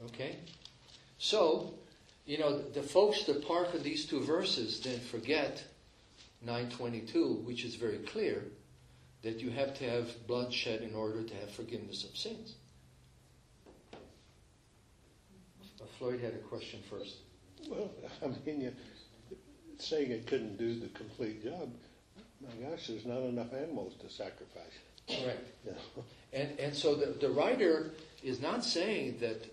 [0.05, 0.37] Okay?
[1.33, 1.73] So,
[2.27, 5.63] you know, the folks that park on these two verses then forget
[6.45, 8.43] 922, which is very clear
[9.23, 12.53] that you have to have bloodshed in order to have forgiveness of sins.
[15.81, 17.15] Uh, Floyd had a question first.
[17.67, 17.89] Well,
[18.21, 18.71] I mean, you,
[19.79, 21.73] saying it couldn't do the complete job,
[22.41, 24.77] my gosh, there's not enough animals to sacrifice.
[25.07, 25.65] Correct.
[25.65, 26.03] Know?
[26.31, 27.91] And, and so the, the writer
[28.23, 29.45] is not saying that,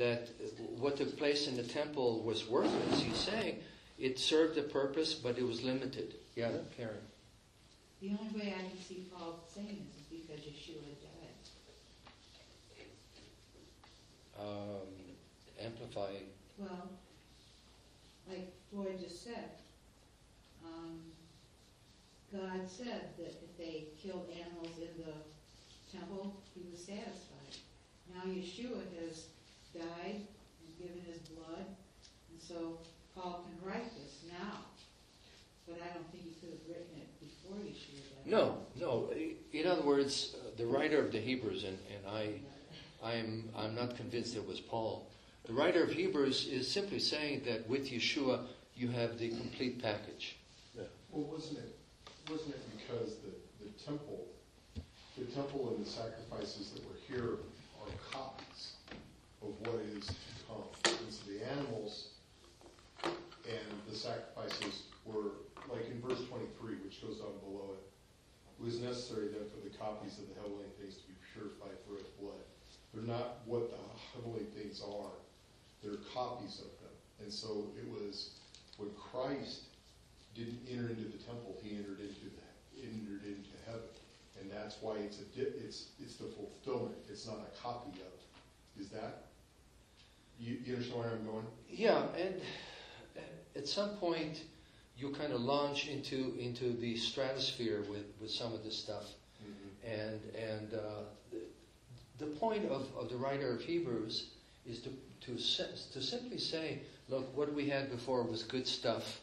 [0.00, 0.30] that
[0.78, 3.02] what took place in the temple was worthless.
[3.02, 3.58] He's saying
[3.98, 6.14] it served a purpose, but it was limited.
[6.34, 6.96] Yeah, Karen.
[8.00, 11.36] The only way I can see Paul saying this is because Yeshua died.
[14.40, 14.88] Um,
[15.62, 16.12] amplify.
[16.56, 16.88] Well,
[18.26, 19.50] like Floyd just said,
[20.64, 21.00] um,
[22.32, 25.12] God said that if they killed animals in the
[25.94, 27.60] temple, he was satisfied.
[28.14, 29.26] Now Yeshua has
[29.74, 30.20] died
[30.64, 31.66] and given his blood,
[32.30, 32.78] and so
[33.14, 34.64] Paul can write this now.
[35.66, 38.26] But I don't think he could have written it before Yeshua died.
[38.26, 39.12] No, no.
[39.52, 43.96] In other words, uh, the writer of the Hebrews, and, and I, I'm, I'm not
[43.96, 45.06] convinced it was Paul.
[45.46, 48.40] The writer of Hebrews is simply saying that with Yeshua,
[48.74, 50.36] you have the complete package.
[50.76, 50.84] Yeah.
[51.10, 51.76] Well, wasn't it,
[52.30, 54.26] wasn't it because the, the temple,
[55.18, 57.34] the temple and the sacrifices that were here
[57.82, 58.49] are copies
[59.42, 60.14] of what is to
[60.48, 60.64] come?
[60.84, 62.08] And so the animals
[63.04, 67.82] and the sacrifices were, like in verse twenty-three, which goes on below it,
[68.60, 71.98] it was necessary then for the copies of the heavenly things to be purified through
[71.98, 72.44] its blood.
[72.92, 73.78] They're not what the
[74.12, 75.16] heavenly things are,
[75.82, 76.94] they're copies of them.
[77.22, 78.36] And so it was,
[78.76, 79.70] when Christ
[80.34, 83.88] didn't enter into the temple, he entered into that, entered into heaven.
[84.40, 88.16] And that's why it's a, it's, it's the fulfillment, it's not a copy of.
[88.80, 89.29] Is that,
[90.40, 91.46] you, you understand where I'm going?
[91.68, 92.40] Yeah, and
[93.54, 94.42] at some point,
[94.96, 99.04] you kind of launch into into the stratosphere with, with some of this stuff.
[99.86, 100.78] And and uh,
[101.30, 104.30] the, the point of, of the writer of Hebrews
[104.66, 104.90] is to
[105.26, 109.20] to to simply say, look, what we had before was good stuff.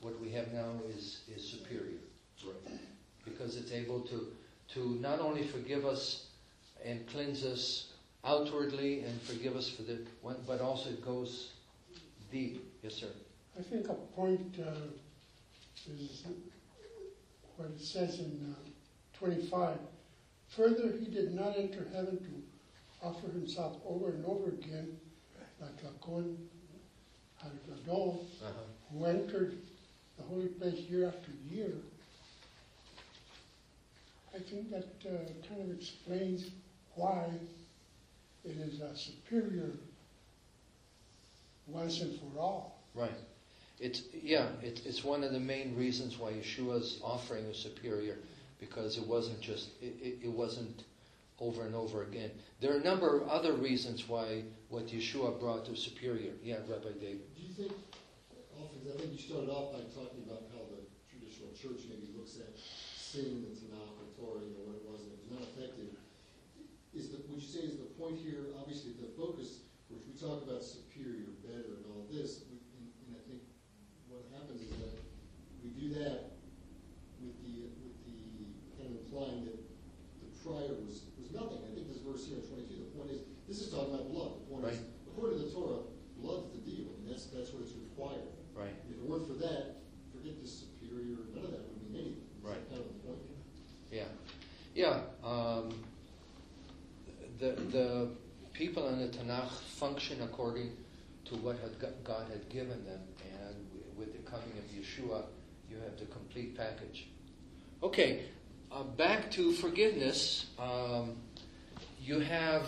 [0.00, 1.98] What we have now is is superior
[2.46, 2.78] Right.
[3.24, 4.28] because it's able to
[4.74, 6.26] to not only forgive us
[6.84, 7.88] and cleanse us
[8.28, 11.52] outwardly and forgive us for the one, but also it goes
[12.30, 12.62] deep.
[12.82, 13.06] Yes, sir.
[13.58, 14.70] I think a point uh,
[15.90, 16.24] is
[17.56, 18.68] what it says in uh,
[19.18, 19.78] 25.
[20.48, 24.96] Further, he did not enter heaven to offer himself over and over again,
[25.60, 26.36] like a Cohen
[27.66, 28.52] Gadol, Uh-huh.
[28.92, 29.56] who entered
[30.16, 31.72] the holy place year after year.
[34.34, 36.50] I think that uh, kind of explains
[36.94, 37.24] why
[38.48, 39.70] it is a superior
[41.66, 42.82] once and for all.
[42.94, 43.12] Right.
[43.78, 44.48] It's yeah.
[44.62, 48.16] It's it's one of the main reasons why Yeshua's offering was superior,
[48.58, 50.84] because it wasn't just it, it, it wasn't
[51.38, 52.30] over and over again.
[52.60, 56.32] There are a number of other reasons why what Yeshua brought was superior.
[56.42, 57.22] Yeah, Rabbi David.
[57.36, 57.72] Do you think,
[58.58, 62.36] often, I think you started off by talking about how the traditional church maybe looks
[62.42, 65.42] at sin and Tanakh or Torah, you know, what it was, and it was not
[65.54, 65.94] effective.
[66.90, 70.40] Is the, would you say is the point here, obviously the focus, which we talk
[70.48, 73.44] about superior, better, and all this, we, and, and I think
[74.08, 74.96] what happens is that
[75.60, 76.40] we do that
[77.20, 78.48] with the, with the,
[78.80, 79.60] kind of implying that
[80.24, 81.60] the prior was, was nothing.
[81.68, 84.40] I think this verse here in twenty-two, the point is, this is talking about blood.
[84.40, 84.80] The point is,
[85.12, 85.84] according to the Torah,
[86.16, 88.24] blood's the deal, and that's, that's what it's required.
[88.56, 88.72] Right.
[88.88, 89.84] If it weren't for that,
[90.16, 92.24] forget this superior, none of that would mean anything.
[92.24, 92.64] Is that Right.
[92.72, 93.20] Kind of the point.
[93.92, 94.08] Yeah,
[94.72, 95.04] yeah.
[95.20, 95.76] Um,
[97.38, 98.08] the the
[98.52, 100.72] people in the Tanakh function according
[101.26, 103.56] to what had, God had given them, and
[103.96, 105.22] with the coming of Yeshua,
[105.70, 107.08] you have the complete package.
[107.82, 108.22] Okay,
[108.72, 110.46] uh, back to forgiveness.
[110.58, 111.16] Um,
[112.00, 112.66] you have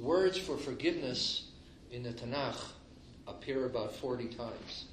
[0.00, 1.48] words for forgiveness
[1.90, 2.58] in the Tanakh
[3.28, 4.86] appear about forty times.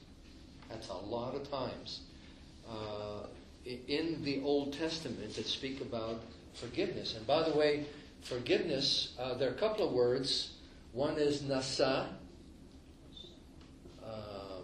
[0.70, 2.02] That's a lot of times.
[2.70, 3.28] Uh,
[3.66, 6.22] in the Old Testament that speak about
[6.54, 7.16] forgiveness.
[7.16, 7.86] And by the way,
[8.24, 10.54] forgiveness, uh, there are a couple of words.
[10.92, 12.08] One is nasa.
[14.04, 14.64] Um,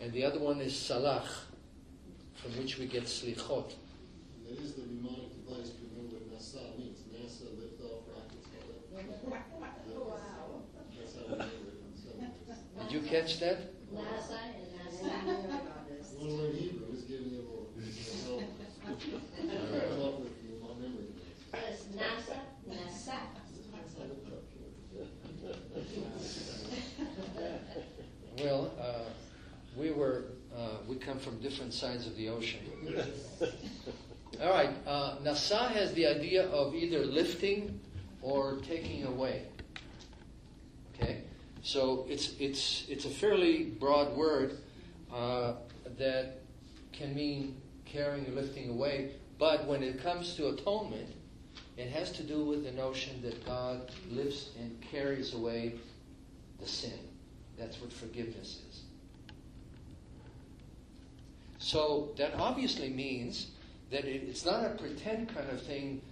[0.00, 1.26] and the other one is salach,
[2.36, 3.74] from which we get slichot.
[4.48, 7.00] That is the mnemonic device to remember what NASA means.
[7.14, 9.46] NASA, liftoff, rockets, all that.
[9.96, 10.62] Wow.
[10.98, 12.88] That's how we it.
[12.88, 13.58] Did you catch that?
[13.94, 15.80] NASA and NASA.
[16.18, 18.40] One learn Hebrew, is giving you a little, you
[18.86, 19.22] know, help.
[19.36, 21.06] Come up with your memory
[21.52, 21.52] device.
[21.52, 23.18] Yes, NASA, NASA.
[23.72, 24.40] That's how it goes.
[28.38, 29.10] Well, uh,
[29.76, 30.24] we were,
[30.56, 32.60] uh, we come from different sides of the ocean.
[34.42, 37.78] All right, uh, Nasa has the idea of either lifting
[38.22, 39.42] or taking away.
[40.94, 41.22] Okay,
[41.62, 44.58] so it's it's it's a fairly broad word
[45.12, 45.54] uh,
[45.98, 46.40] that
[46.92, 47.56] can mean
[47.92, 49.12] carrying or lifting away.
[49.38, 51.08] But when it comes to atonement,
[51.76, 55.74] it has to do with the notion that God lifts and carries away
[56.60, 56.98] the sin.
[57.58, 58.82] That's what forgiveness is.
[61.58, 63.48] So that obviously means
[63.90, 66.02] that it, it's not a pretend kind of thing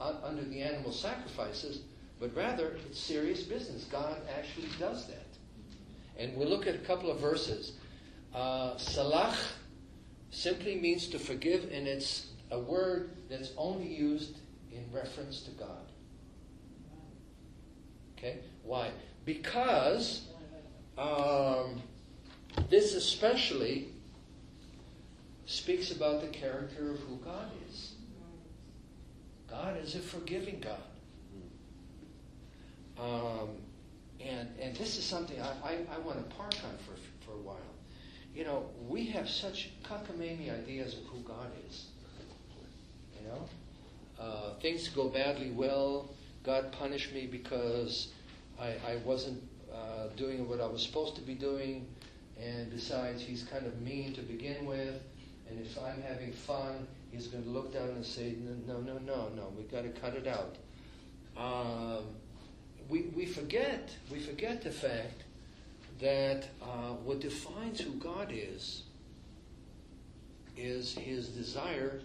[0.00, 1.80] under the animal sacrifices,
[2.20, 3.84] but rather it's serious business.
[3.84, 5.26] God actually does that.
[6.16, 7.72] And we'll look at a couple of verses.
[8.34, 9.36] Uh, salach
[10.30, 14.36] simply means to forgive, and it's a word that's only used
[14.72, 15.86] in reference to God.
[18.16, 18.38] Okay?
[18.62, 18.90] Why?
[19.24, 20.28] Because
[20.96, 21.82] um,
[22.68, 23.88] this especially
[25.46, 27.92] speaks about the character of who God is.
[29.48, 30.82] God is a forgiving God.
[32.98, 33.48] Um,
[34.20, 37.40] and, and this is something I, I, I want to park on for, for a
[37.40, 37.56] while.
[38.38, 41.86] You know, we have such cockamamie ideas of who God is.
[43.20, 43.48] You know?
[44.16, 46.08] Uh, things go badly well.
[46.44, 48.12] God punished me because
[48.60, 49.42] I, I wasn't
[49.74, 51.84] uh, doing what I was supposed to be doing.
[52.40, 55.02] And besides, he's kind of mean to begin with.
[55.50, 58.36] And if I'm having fun, he's going to look down and say,
[58.68, 60.54] no, no, no, no, we've got to cut it out.
[61.36, 62.04] Um,
[62.88, 65.24] we, we forget, we forget the fact
[66.00, 68.82] that uh, what defines who God is,
[70.56, 72.00] is his desire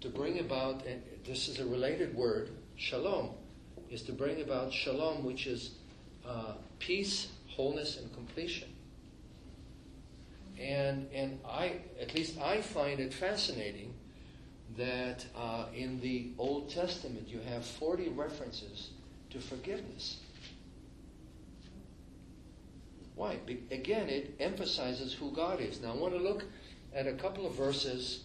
[0.00, 3.30] to bring about, and this is a related word, shalom,
[3.90, 5.72] is to bring about shalom, which is
[6.26, 8.68] uh, peace, wholeness, and completion.
[10.58, 13.94] And, and I, at least I find it fascinating
[14.76, 18.90] that uh, in the Old Testament you have 40 references
[19.30, 20.18] to forgiveness.
[23.16, 23.36] Why?
[23.46, 25.80] Be- again, it emphasizes who God is.
[25.80, 26.44] Now, I want to look
[26.94, 28.24] at a couple of verses.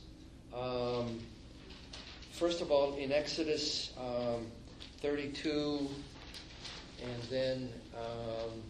[0.56, 1.20] Um,
[2.32, 4.48] first of all, in Exodus um,
[5.02, 5.88] 32,
[7.04, 8.62] and then um,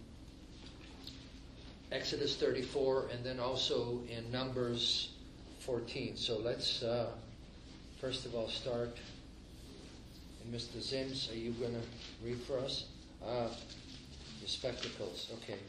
[1.91, 5.09] Exodus 34, and then also in Numbers
[5.59, 6.15] 14.
[6.17, 7.07] So let's uh,
[7.99, 8.97] first of all start.
[10.43, 10.77] And Mr.
[10.77, 12.85] Zims, are you going to read for us?
[13.25, 13.49] Uh,
[14.49, 15.59] spectacles, okay.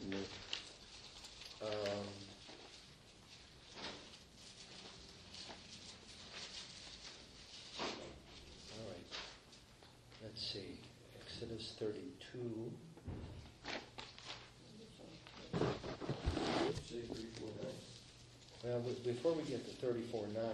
[1.61, 1.67] Um,
[8.73, 9.11] all right.
[10.23, 10.79] Let's see.
[11.21, 12.71] Exodus 32.
[18.63, 20.51] Well, be- before we get to 34 9, um,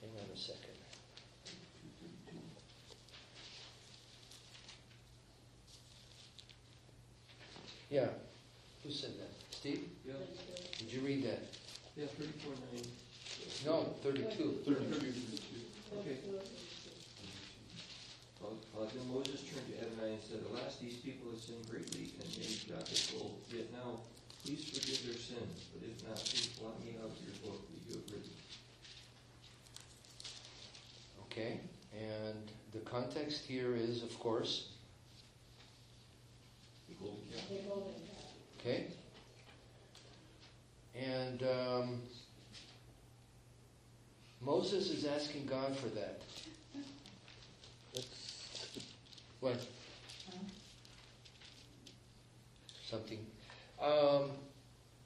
[0.00, 0.80] hang on a second.
[7.90, 8.06] Yeah,
[8.84, 9.32] who said that?
[9.50, 9.88] Steve?
[10.06, 10.14] Yeah,
[10.78, 11.42] Did you read that?
[11.96, 12.84] yeah, thirty-four nine.
[13.66, 14.62] No, 32.
[15.98, 16.16] Okay.
[18.42, 22.14] Uh, uh, then Moses turned to Adonai and said, Alas, these people have sinned greatly
[22.20, 23.36] and made God their gold.
[23.50, 24.00] Yet now,
[24.44, 27.80] please forgive their sins, but if not, please blot me out of your book that
[27.86, 28.32] you have written.
[31.26, 31.60] Okay,
[31.92, 34.69] and the context here is, of course,
[37.00, 37.94] The golden
[38.58, 38.86] okay?
[40.94, 42.00] And um,
[44.40, 46.20] Moses is asking God for that.
[49.40, 49.66] What?
[52.84, 53.24] Something.
[53.80, 54.30] Um,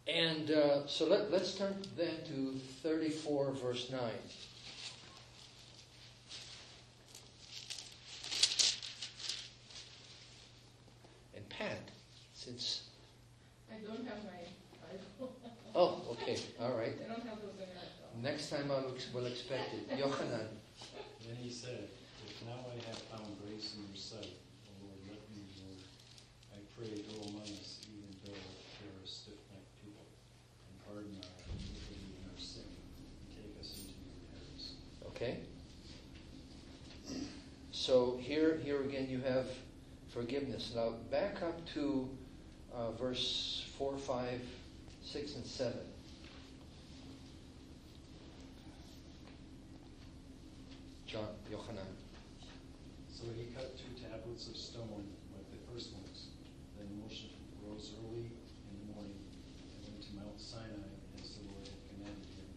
[0.08, 4.00] and uh, so let, let's turn then to 34, verse 9.
[11.36, 11.78] And Pat,
[12.32, 12.82] since.
[13.70, 14.44] I don't have my
[14.84, 15.34] Bible.
[15.74, 16.94] Oh, okay, all right.
[17.04, 18.04] I don't have those in there, so.
[18.22, 19.90] Next time I will, will expect it.
[19.90, 20.54] Yochanan.
[21.26, 21.88] Then he said,
[22.28, 24.38] If now I have found grace in your sight,
[24.68, 25.82] O Lord, let me, Lord,
[26.54, 30.06] I pray, go among us, even though we are a stiff-necked people,
[30.70, 34.78] and pardon our iniquity and our sin, and take us into your inheritance.
[35.10, 35.42] Okay?
[37.72, 39.46] So here, here again, you have
[40.12, 40.72] forgiveness.
[40.76, 42.08] Now, back up to
[42.72, 44.40] uh, verse 4, 5,
[45.02, 45.72] 6, and 7.
[51.06, 51.90] John, Yochanan.
[53.10, 56.26] So he cut two tablets of stone like the first ones.
[56.78, 57.34] Then Moshe
[57.66, 59.18] rose early in the morning
[59.74, 62.50] and went to Mount Sinai as the Lord had commanded him.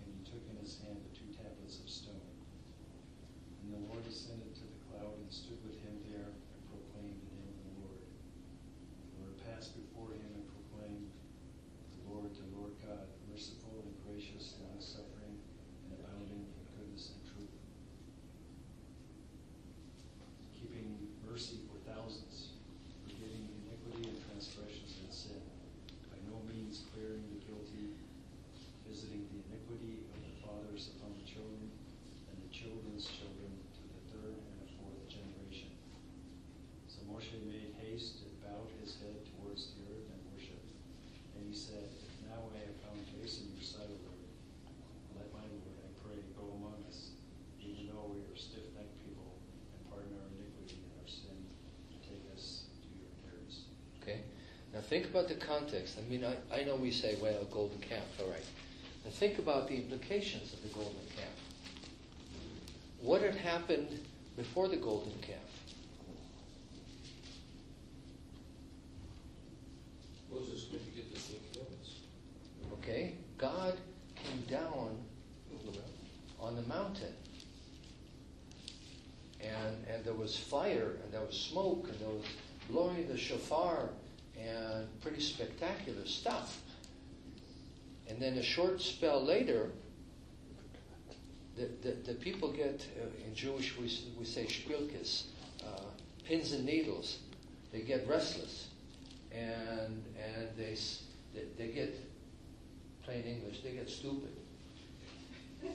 [0.00, 2.36] And he took in his hand the two tablets of stone.
[3.64, 7.32] And the Lord ascended to the cloud and stood with him there and proclaimed the
[7.34, 8.04] name of the Lord.
[8.06, 11.10] The Lord passed before him and proclaimed,
[11.98, 17.50] The Lord, the Lord God, merciful and gracious, long-suffering, and abounding in goodness and truth
[20.54, 20.96] keeping
[21.26, 22.54] mercy for thousands,
[23.04, 25.42] forgiving iniquity and transgressions and sin,
[26.08, 27.92] by no means clearing the guilty,
[28.88, 31.68] visiting the iniquity of the fathers upon the children,
[32.32, 35.70] and the children's children to the third and the fourth generation.
[36.88, 40.72] So Moshe made haste and bowed his head towards the earth and worshipped.
[41.36, 44.24] And he said, If now I have found grace in your sight, O Lord,
[45.20, 47.16] let my Lord, I pray, go among us,
[47.60, 49.36] even though we are stiff-necked people,
[49.76, 53.68] and pardon our iniquity and our sin, and take us to your inheritance.
[54.02, 54.24] Okay?
[54.72, 55.98] Now think about the context.
[55.98, 58.44] I mean, I, I know we say, well, golden calf, all right.
[59.04, 61.28] Now think about the implications of the golden calf.
[63.00, 64.00] What had happened
[64.36, 65.38] before the golden calf?
[70.32, 71.90] Moses went to get the Ten Commandments.
[72.74, 73.14] Okay?
[73.38, 73.76] God
[74.14, 74.98] came down
[76.40, 77.14] on the mountain.
[79.40, 82.24] And, and there was fire, and there was smoke, and there was
[82.68, 83.90] blowing the shofar, and
[85.16, 86.60] pretty spectacular stuff.
[88.08, 89.70] And then a short spell later,
[91.56, 95.24] the, the, the people get, uh, in Jewish we, we say shpilkis,
[95.66, 95.80] uh,
[96.24, 97.18] pins and needles.
[97.72, 98.68] They get restless.
[99.32, 100.76] And, and they,
[101.34, 101.98] they, they get,
[103.02, 104.36] plain English, they get stupid.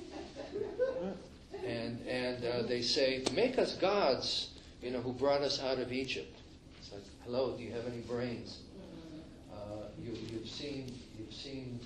[1.65, 5.91] and and uh, they say, make us gods, you know, who brought us out of
[5.91, 6.37] Egypt.
[6.79, 8.59] It's like, hello, do you have any brains?
[10.03, 11.79] You, you've seen, you've seen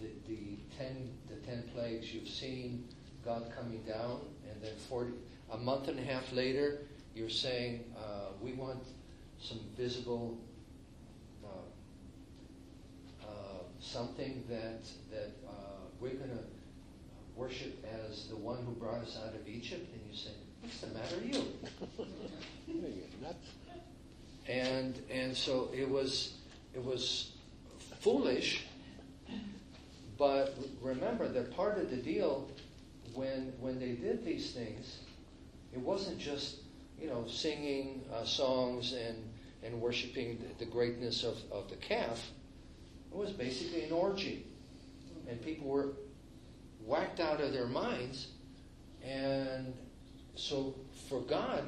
[0.00, 2.12] the, the ten, the ten plagues.
[2.12, 2.88] You've seen
[3.24, 4.20] God coming down,
[4.50, 5.12] and then forty,
[5.50, 6.78] a month and a half later,
[7.14, 8.82] you're saying uh, we want
[9.40, 10.38] some visible
[11.44, 11.48] uh,
[13.22, 13.28] uh,
[13.80, 15.52] something that that uh,
[16.00, 16.44] we're going to
[17.36, 20.30] worship as the one who brought us out of Egypt, and you say,
[20.62, 21.44] What's the matter with you?
[22.66, 23.50] What are nuts?
[24.48, 26.34] And and so it was
[26.76, 27.32] it was
[28.00, 28.66] foolish.
[30.18, 32.50] But remember that part of the deal
[33.14, 35.00] when when they did these things,
[35.72, 36.56] it wasn't just
[37.00, 39.16] you know singing uh, songs and
[39.62, 42.30] and worshiping the, the greatness of, of the calf.
[43.10, 44.46] It was basically an orgy,
[45.28, 45.92] and people were
[46.84, 48.28] whacked out of their minds.
[49.02, 49.72] And
[50.34, 50.74] so
[51.08, 51.64] for God,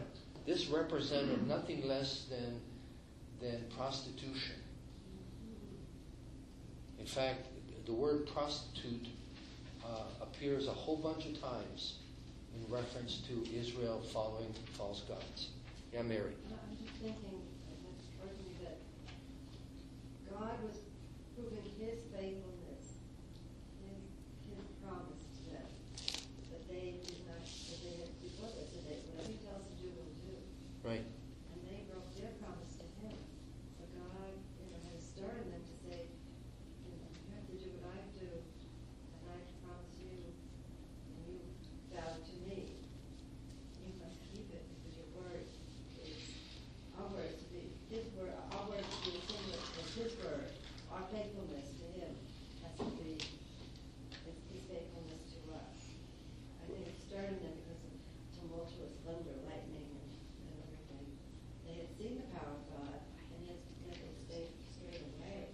[0.47, 2.61] this represented nothing less than
[3.41, 4.57] than prostitution.
[7.09, 7.47] Fact,
[7.87, 9.09] the word prostitute
[9.85, 11.99] uh, appears a whole bunch of times
[12.55, 15.49] in reference to Israel following false gods.
[15.93, 16.37] Yeah, Mary.
[16.47, 17.43] I'm just thinking,
[18.63, 18.77] that
[20.31, 20.79] God was
[21.35, 23.01] proving his faithfulness,
[23.83, 23.99] his,
[24.53, 25.69] his promise to them,
[26.53, 29.75] that they did not, that they had, before they said, they- whatever he tells them
[29.75, 30.37] to do, will do.
[30.87, 31.03] Right.
[31.03, 33.17] And they broke their promise to him.
[33.81, 34.31] So God,
[34.61, 35.99] you know, has started them to say,
[36.85, 41.37] you know, you have to do what I do, and I promise you, and you
[41.95, 42.77] vow to me.
[43.83, 45.43] You must keep it, because your word
[46.05, 46.21] is,
[46.99, 50.49] our word to be, his word, our word to be similar to his word,
[50.95, 52.13] our faithfulness to him
[52.65, 55.79] has to be, his, his faithfulness to us.
[56.59, 57.95] I think it started them because of
[58.35, 61.07] tumultuous thunder, lightning, and, and everything.
[61.67, 65.53] They had seen the power of God, and yet, yet they stayed straight away.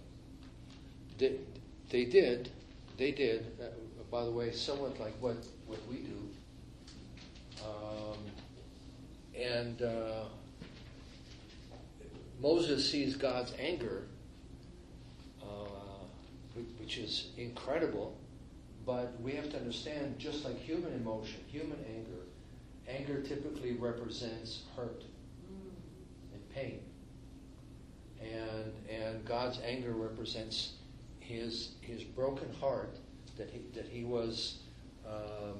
[1.89, 2.49] They, did.
[2.97, 3.45] They did.
[3.61, 3.65] Uh,
[4.11, 6.29] by the way, somewhat like what, what we do.
[7.63, 8.17] Um,
[9.37, 10.25] and uh,
[12.41, 14.03] Moses sees God's anger,
[15.41, 15.45] uh,
[16.79, 18.17] which is incredible.
[18.85, 22.21] But we have to understand, just like human emotion, human anger,
[22.87, 25.03] anger typically represents hurt
[26.33, 26.79] and pain.
[28.21, 30.73] And, and God's anger represents
[31.25, 32.95] his, his broken heart
[33.37, 34.59] that he, that he was
[35.07, 35.59] um,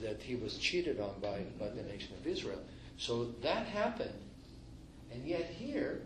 [0.00, 2.60] that he was cheated on by, by the nation of Israel.
[2.96, 4.10] So that happened.
[5.12, 6.02] And yet here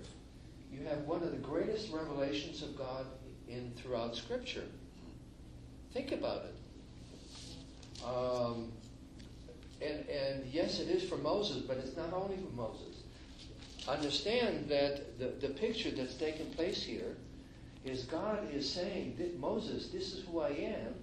[0.72, 3.06] you have one of the greatest revelations of God
[3.48, 4.64] in throughout Scripture.
[5.92, 8.04] Think about it.
[8.04, 8.72] Um,
[9.82, 12.91] and, and yes, it is for Moses, but it's not only for Moses.
[13.88, 17.16] Understand that the, the picture that's taking place here
[17.84, 20.94] is God is saying, Moses, this is who I am.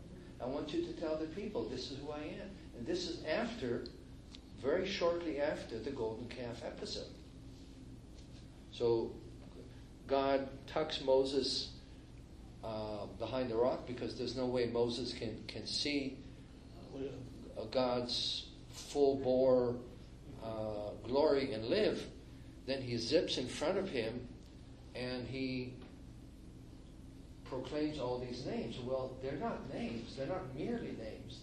[0.41, 2.49] I want you to tell the people, this is who I am.
[2.77, 3.84] And this is after,
[4.61, 7.11] very shortly after the golden calf episode.
[8.71, 9.11] So
[10.07, 11.71] God tucks Moses
[12.63, 16.17] uh, behind the rock because there's no way Moses can, can see
[16.95, 19.75] uh, God's full bore
[20.43, 22.01] uh, glory and live.
[22.70, 24.28] Then he zips in front of him
[24.93, 25.74] and he
[27.45, 28.78] proclaims all these names.
[28.86, 31.39] Well, they're not names, they're not merely names.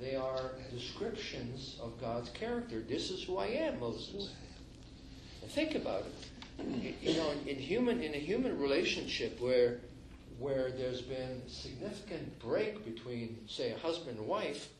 [0.00, 2.80] They are descriptions of God's character.
[2.80, 4.32] This is who I am, Moses.
[5.42, 6.94] And think about it.
[7.02, 9.80] You- know, in human in a human relationship where
[10.38, 14.70] where there's been significant break between, say, a husband and wife,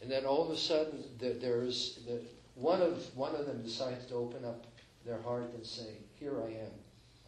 [0.00, 2.20] and then all of a sudden there, there's the,
[2.54, 4.67] one of one of them decides to open up
[5.08, 6.72] their heart and say, "Here I am.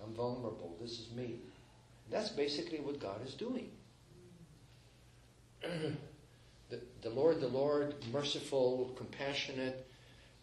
[0.05, 0.77] I'm vulnerable.
[0.81, 1.41] This is me."
[2.11, 3.71] That's basically what God is doing.
[5.63, 9.87] the, the Lord, the Lord, merciful, compassionate,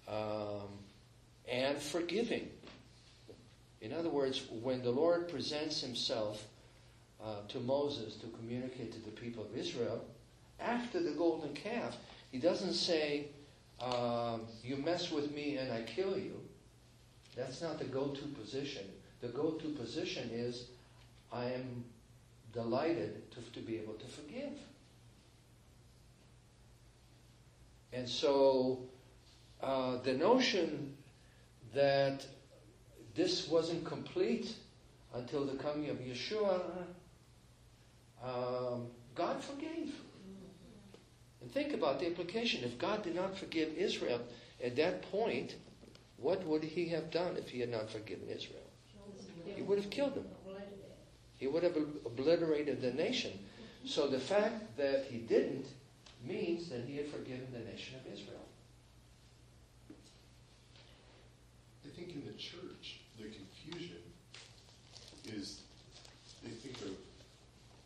[0.08, 0.70] um,
[1.48, 2.50] and forgiving.
[3.82, 6.44] In other words, when the Lord presents himself
[7.24, 10.04] uh, to Moses to communicate to the people of Israel,
[10.60, 11.98] after the golden calf,
[12.32, 13.28] he doesn't say,
[13.80, 16.42] um, You mess with me and I kill you.
[17.38, 18.84] That's not the go to position.
[19.22, 20.66] The go to position is,
[21.32, 21.86] I am
[22.52, 24.58] delighted to, to be able to forgive.
[27.94, 28.80] And so
[29.62, 30.96] uh, the notion
[31.76, 32.26] that
[33.16, 34.54] this wasn't complete
[35.14, 36.62] until the coming of Yeshua,
[38.24, 39.94] um, God forgave.
[41.42, 42.64] And think about the implication.
[42.64, 44.22] If God did not forgive Israel
[44.64, 45.56] at that point,
[46.18, 48.60] what would he have done if he had not forgiven Israel?
[49.56, 50.26] He would have killed them.
[51.38, 53.32] He would have obliterated the nation.
[53.86, 55.68] So the fact that he didn't
[56.26, 58.42] means that he had forgiven the nation of Israel.
[61.86, 63.98] I think in the church, the confusion
[65.26, 65.62] is
[66.44, 66.98] they think of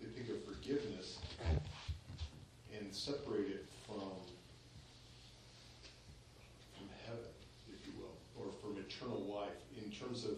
[0.01, 1.19] they think of forgiveness
[2.73, 4.11] and separate it from
[9.91, 10.31] in terms of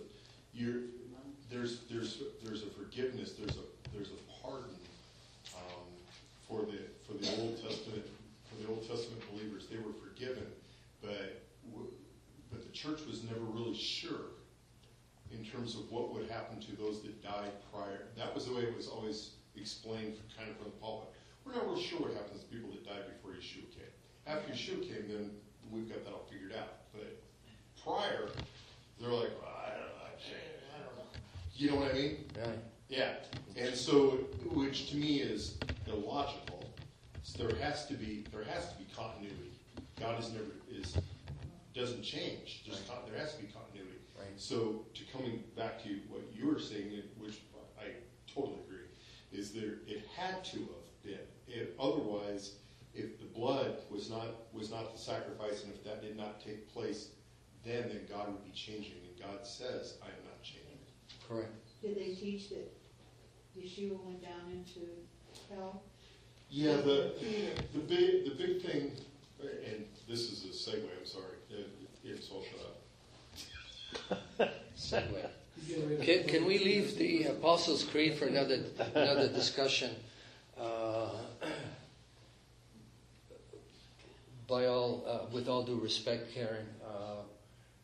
[0.64, 0.82] you're,
[1.51, 4.76] there's, there's, there's a forgiveness, there's a, there's a pardon,
[5.55, 5.86] um,
[6.47, 8.07] for the, for the Old Testament,
[8.49, 10.47] for the Old Testament believers, they were forgiven,
[11.01, 11.43] but,
[12.51, 14.39] but the church was never really sure
[15.32, 18.07] in terms of what would happen to those that died prior.
[18.18, 21.09] That was the way it was always explained kind of from the pulpit.
[21.45, 23.93] We're not real sure what happens to people that died before Yeshua came.
[24.26, 25.32] After Yeshua came, then
[25.72, 26.88] we've got that all figured out.
[26.93, 27.20] But
[27.84, 28.30] prior,
[29.01, 30.14] they're like, well, I don't know, I
[31.70, 31.88] can't- I don't.
[31.88, 32.26] You know what I mean?
[32.38, 32.59] Right.
[32.89, 33.16] Yeah,
[33.55, 34.11] and so,
[34.51, 35.57] which to me is
[35.88, 36.64] illogical.
[37.24, 39.51] So there has to be, there has to be continuity.
[39.99, 40.97] God is never, is,
[41.74, 43.99] doesn't change, just, con- there has to be continuity.
[44.18, 44.28] Right.
[44.36, 47.39] So to coming back to what you were saying, which
[47.80, 47.86] I
[48.32, 48.86] totally agree,
[49.32, 51.20] is there, it had to have been.
[51.47, 52.55] If, otherwise,
[52.93, 56.72] if the blood was not, was not the sacrifice, and if that did not take
[56.72, 57.09] place,
[57.66, 60.32] then, then God would be changing, and God says, I am not.
[61.34, 61.51] Correct.
[61.81, 62.71] Did they teach that
[63.57, 64.88] Yeshua went down into
[65.49, 65.84] hell?
[66.49, 67.13] Yeah, the,
[67.73, 68.91] the big, the big thing,
[69.41, 71.67] and this is a segue, I'm sorry, if
[72.03, 72.61] if so, shut
[74.39, 74.53] up.
[74.77, 75.29] Segue.
[76.03, 78.59] Can, can we leave the Apostles' Creed for another
[78.93, 79.91] another discussion?
[80.59, 81.09] Uh,
[84.47, 87.23] by all, uh, with all due respect, Karen, uh,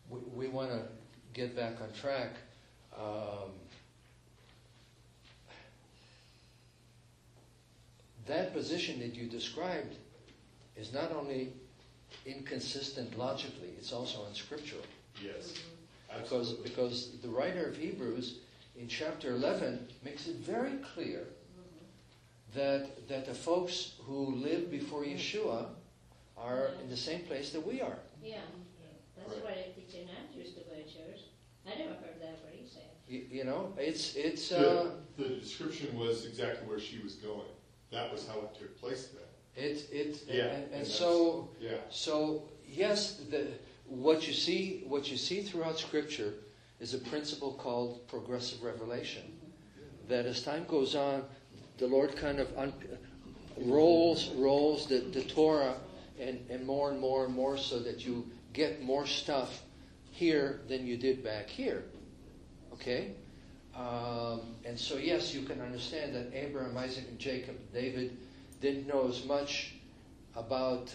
[0.09, 0.81] we, we want to
[1.33, 2.35] get back on track.
[2.99, 3.51] Um,
[8.27, 9.95] that position that you described
[10.75, 11.53] is not only
[12.25, 14.83] inconsistent logically, it's also unscriptural.
[15.23, 16.23] Yes, mm-hmm.
[16.23, 16.69] Because, absolutely.
[16.69, 18.39] because the writer of Hebrews
[18.77, 22.59] in chapter 11 makes it very clear mm-hmm.
[22.59, 25.17] that, that the folks who lived before mm-hmm.
[25.17, 25.65] Yeshua
[26.37, 27.97] are in the same place that we are.
[28.23, 28.37] Yeah,
[29.17, 29.43] that's Right.
[29.43, 31.27] why they teach in used to go to church.
[31.65, 32.48] I never heard that what he said.
[33.09, 37.47] You, you know, it's, it's, The, uh, the description was exactly where she was going.
[37.91, 39.65] That was how it took place then.
[39.65, 43.47] it's, it's, Yeah, and, and and so, Yeah, so yes, the,
[43.87, 46.35] what you see, what you see throughout Scripture
[46.79, 49.23] is a principle called progressive revelation.
[50.07, 51.23] That as time goes on,
[51.79, 52.73] the Lord kind of un-
[53.57, 55.75] rolls rolls the, the Torah
[56.19, 59.63] and, and more and more and more so that you get more stuff
[60.11, 61.83] here than you did back here.
[62.79, 63.11] Okay?
[63.75, 68.17] Um, and so, yes, you can understand that Abraham, Isaac, and Jacob, David,
[68.61, 69.75] didn't know as much
[70.35, 70.93] about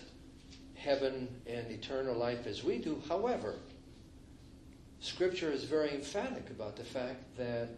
[0.74, 3.00] heaven and eternal life as we do.
[3.08, 3.54] However,
[5.00, 7.68] Scripture is very emphatic about the fact that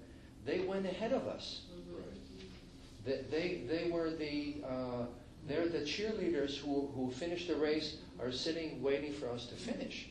[0.45, 1.63] they went ahead of us.
[1.93, 3.25] right.
[3.31, 5.07] They, they, they were the, uh,
[5.47, 10.09] they're the cheerleaders who, who finished the race, are sitting waiting for us to finish.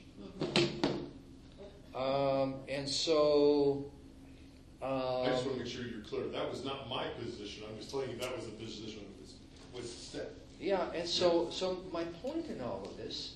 [1.95, 3.85] Um, and so,
[4.81, 6.25] I just want um, to make sure you're clear.
[6.27, 7.63] That was not my position.
[7.69, 9.33] I'm just telling you that was the position that was,
[9.73, 10.31] was set.
[10.59, 13.35] yeah, and so, so my point in all of this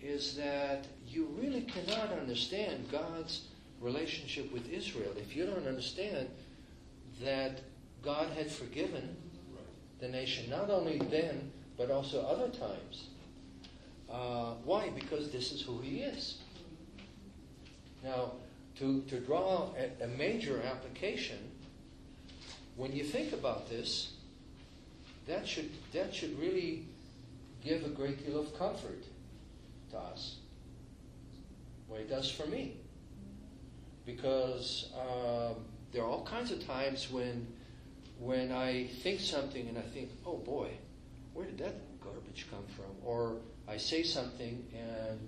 [0.00, 3.48] is that you really cannot understand God's
[3.80, 6.28] relationship with Israel if you don't understand
[7.22, 7.60] that
[8.02, 9.16] God had forgiven
[9.52, 10.00] Right.
[10.00, 13.08] the nation, not only then, but also other times.
[14.08, 14.88] Uh, why?
[14.90, 16.38] Because this is who He is.
[18.08, 18.32] Now,
[18.78, 21.36] to, to draw a, a major application,
[22.76, 24.12] when you think about this,
[25.26, 26.86] that should, that should really
[27.62, 29.04] give a great deal of comfort
[29.90, 30.36] to us.
[31.86, 32.76] Well, it does for me.
[34.06, 35.56] Because um,
[35.92, 37.46] there are all kinds of times when
[38.20, 40.70] when I think something and I think, oh boy,
[41.34, 42.90] where did that garbage come from?
[43.04, 43.36] Or
[43.68, 45.20] I say something and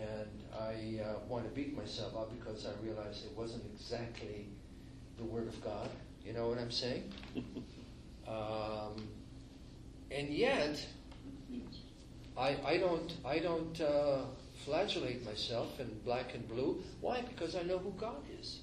[0.00, 0.28] and
[0.58, 4.46] I uh, want to beat myself up because I realize it wasn't exactly
[5.16, 5.88] the word of God.
[6.24, 7.12] You know what I'm saying?
[8.28, 9.08] um,
[10.10, 10.84] and yet,
[12.36, 14.22] I, I don't I don't uh,
[14.64, 16.82] flagellate myself in black and blue.
[17.00, 17.22] Why?
[17.22, 18.60] Because I know who God is.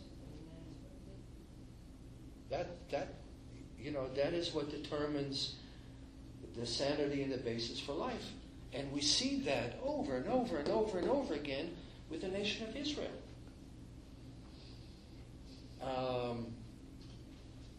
[2.50, 3.16] That that
[3.80, 5.56] you know that is what determines
[6.56, 8.32] the sanity and the basis for life.
[8.76, 11.72] And we see that over and over and over and over again
[12.10, 13.08] with the nation of Israel.
[15.82, 16.48] Um,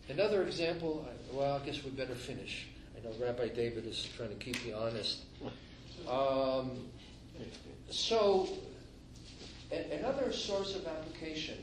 [0.09, 2.67] another example, well, I guess we better finish.
[2.97, 5.21] I know Rabbi David is trying to keep me honest.
[6.09, 6.87] Um,
[7.91, 8.49] so,
[9.71, 11.59] a- another source of application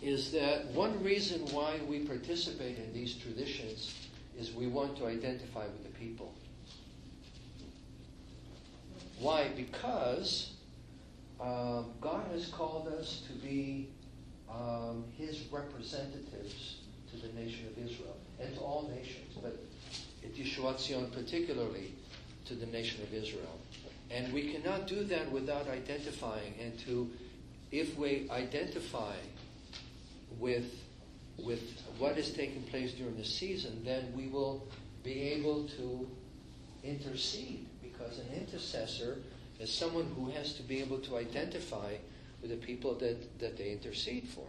[0.00, 3.94] is that one reason why we participate in these traditions
[4.38, 6.34] is we want to identify with the people.
[9.18, 9.48] Why?
[9.56, 10.52] Because
[11.40, 13.88] um, God has called us to be
[14.50, 16.76] um, His representatives
[17.10, 19.56] to the nation of Israel and to all nations, but
[20.24, 21.92] at Yeshua Tzion particularly
[22.46, 23.58] to the nation of Israel.
[24.10, 27.10] And we cannot do that without identifying and to,
[27.70, 29.14] if we identify
[30.38, 30.66] with
[31.38, 31.62] with
[31.98, 34.66] what is taking place during the season, then we will
[35.02, 36.06] be able to
[36.84, 37.66] intercede
[38.02, 39.18] because an intercessor
[39.60, 41.94] is someone who has to be able to identify
[42.40, 44.46] with the people that, that they intercede for.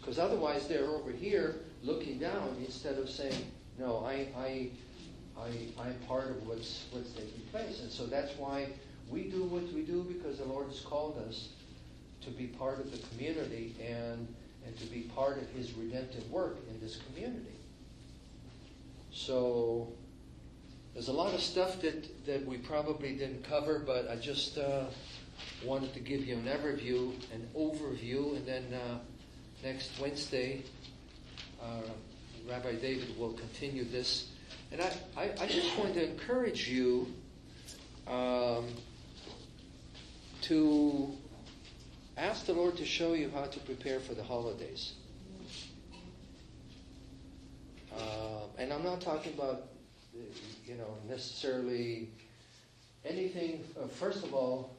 [0.00, 4.68] Because otherwise they're over here looking down instead of saying, no, I, I,
[5.38, 5.48] I,
[5.82, 7.80] I'm part of what's, what's taking place.
[7.82, 8.68] And so that's why
[9.10, 11.48] we do what we do because the Lord has called us
[12.22, 14.26] to be part of the community and,
[14.64, 17.56] and to be part of His redemptive work in this community.
[19.12, 19.88] So
[20.94, 24.84] there's a lot of stuff that, that we probably didn't cover, but I just uh,
[25.64, 28.98] wanted to give you an overview, an overview, and then uh,
[29.62, 30.62] next Wednesday,
[31.62, 31.82] uh,
[32.48, 34.28] Rabbi David will continue this.
[34.72, 37.12] And I, I, I just want to encourage you
[38.06, 38.66] um,
[40.42, 41.12] to
[42.16, 44.94] ask the Lord to show you how to prepare for the holidays.
[47.96, 49.66] Uh, and I'm not talking about,
[50.66, 52.08] you know, necessarily
[53.04, 53.64] anything.
[53.80, 54.74] Uh, first of all,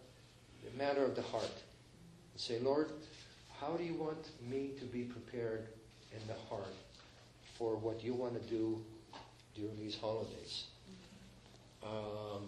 [0.64, 1.52] the matter of the heart.
[2.36, 2.90] Say, Lord,
[3.60, 5.68] how do you want me to be prepared
[6.12, 6.74] in the heart
[7.58, 8.82] for what you want to do
[9.56, 10.66] during these holidays?
[11.84, 12.48] Um,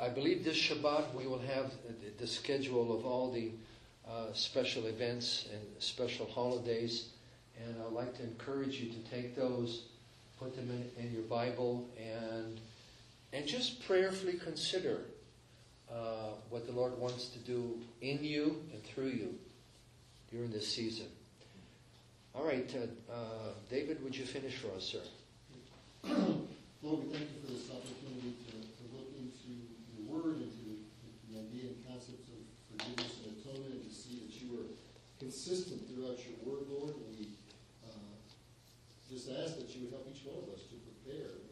[0.00, 1.72] I believe this Shabbat we will have
[2.18, 3.50] the, schedule of all the
[4.08, 7.10] uh, special events and special holidays,
[7.62, 9.84] and I'd like to encourage you to take those,
[10.38, 12.60] put them in, in your Bible, and,
[13.32, 14.98] and just prayerfully consider
[15.90, 19.34] uh, what the Lord wants to do in you and through you
[20.30, 21.06] during this season.
[22.34, 25.04] All right, uh, uh, David, would you finish for us, sir?
[26.82, 29.54] Lord, we thank you for this opportunity to, to look into
[29.94, 30.66] your word and to
[31.30, 32.42] the idea and concepts of
[32.74, 34.68] forgiveness and atonement and to see that you are
[35.22, 37.13] consistent throughout your word, Lord, and
[39.14, 41.43] just ask that you would help each one of us to prepare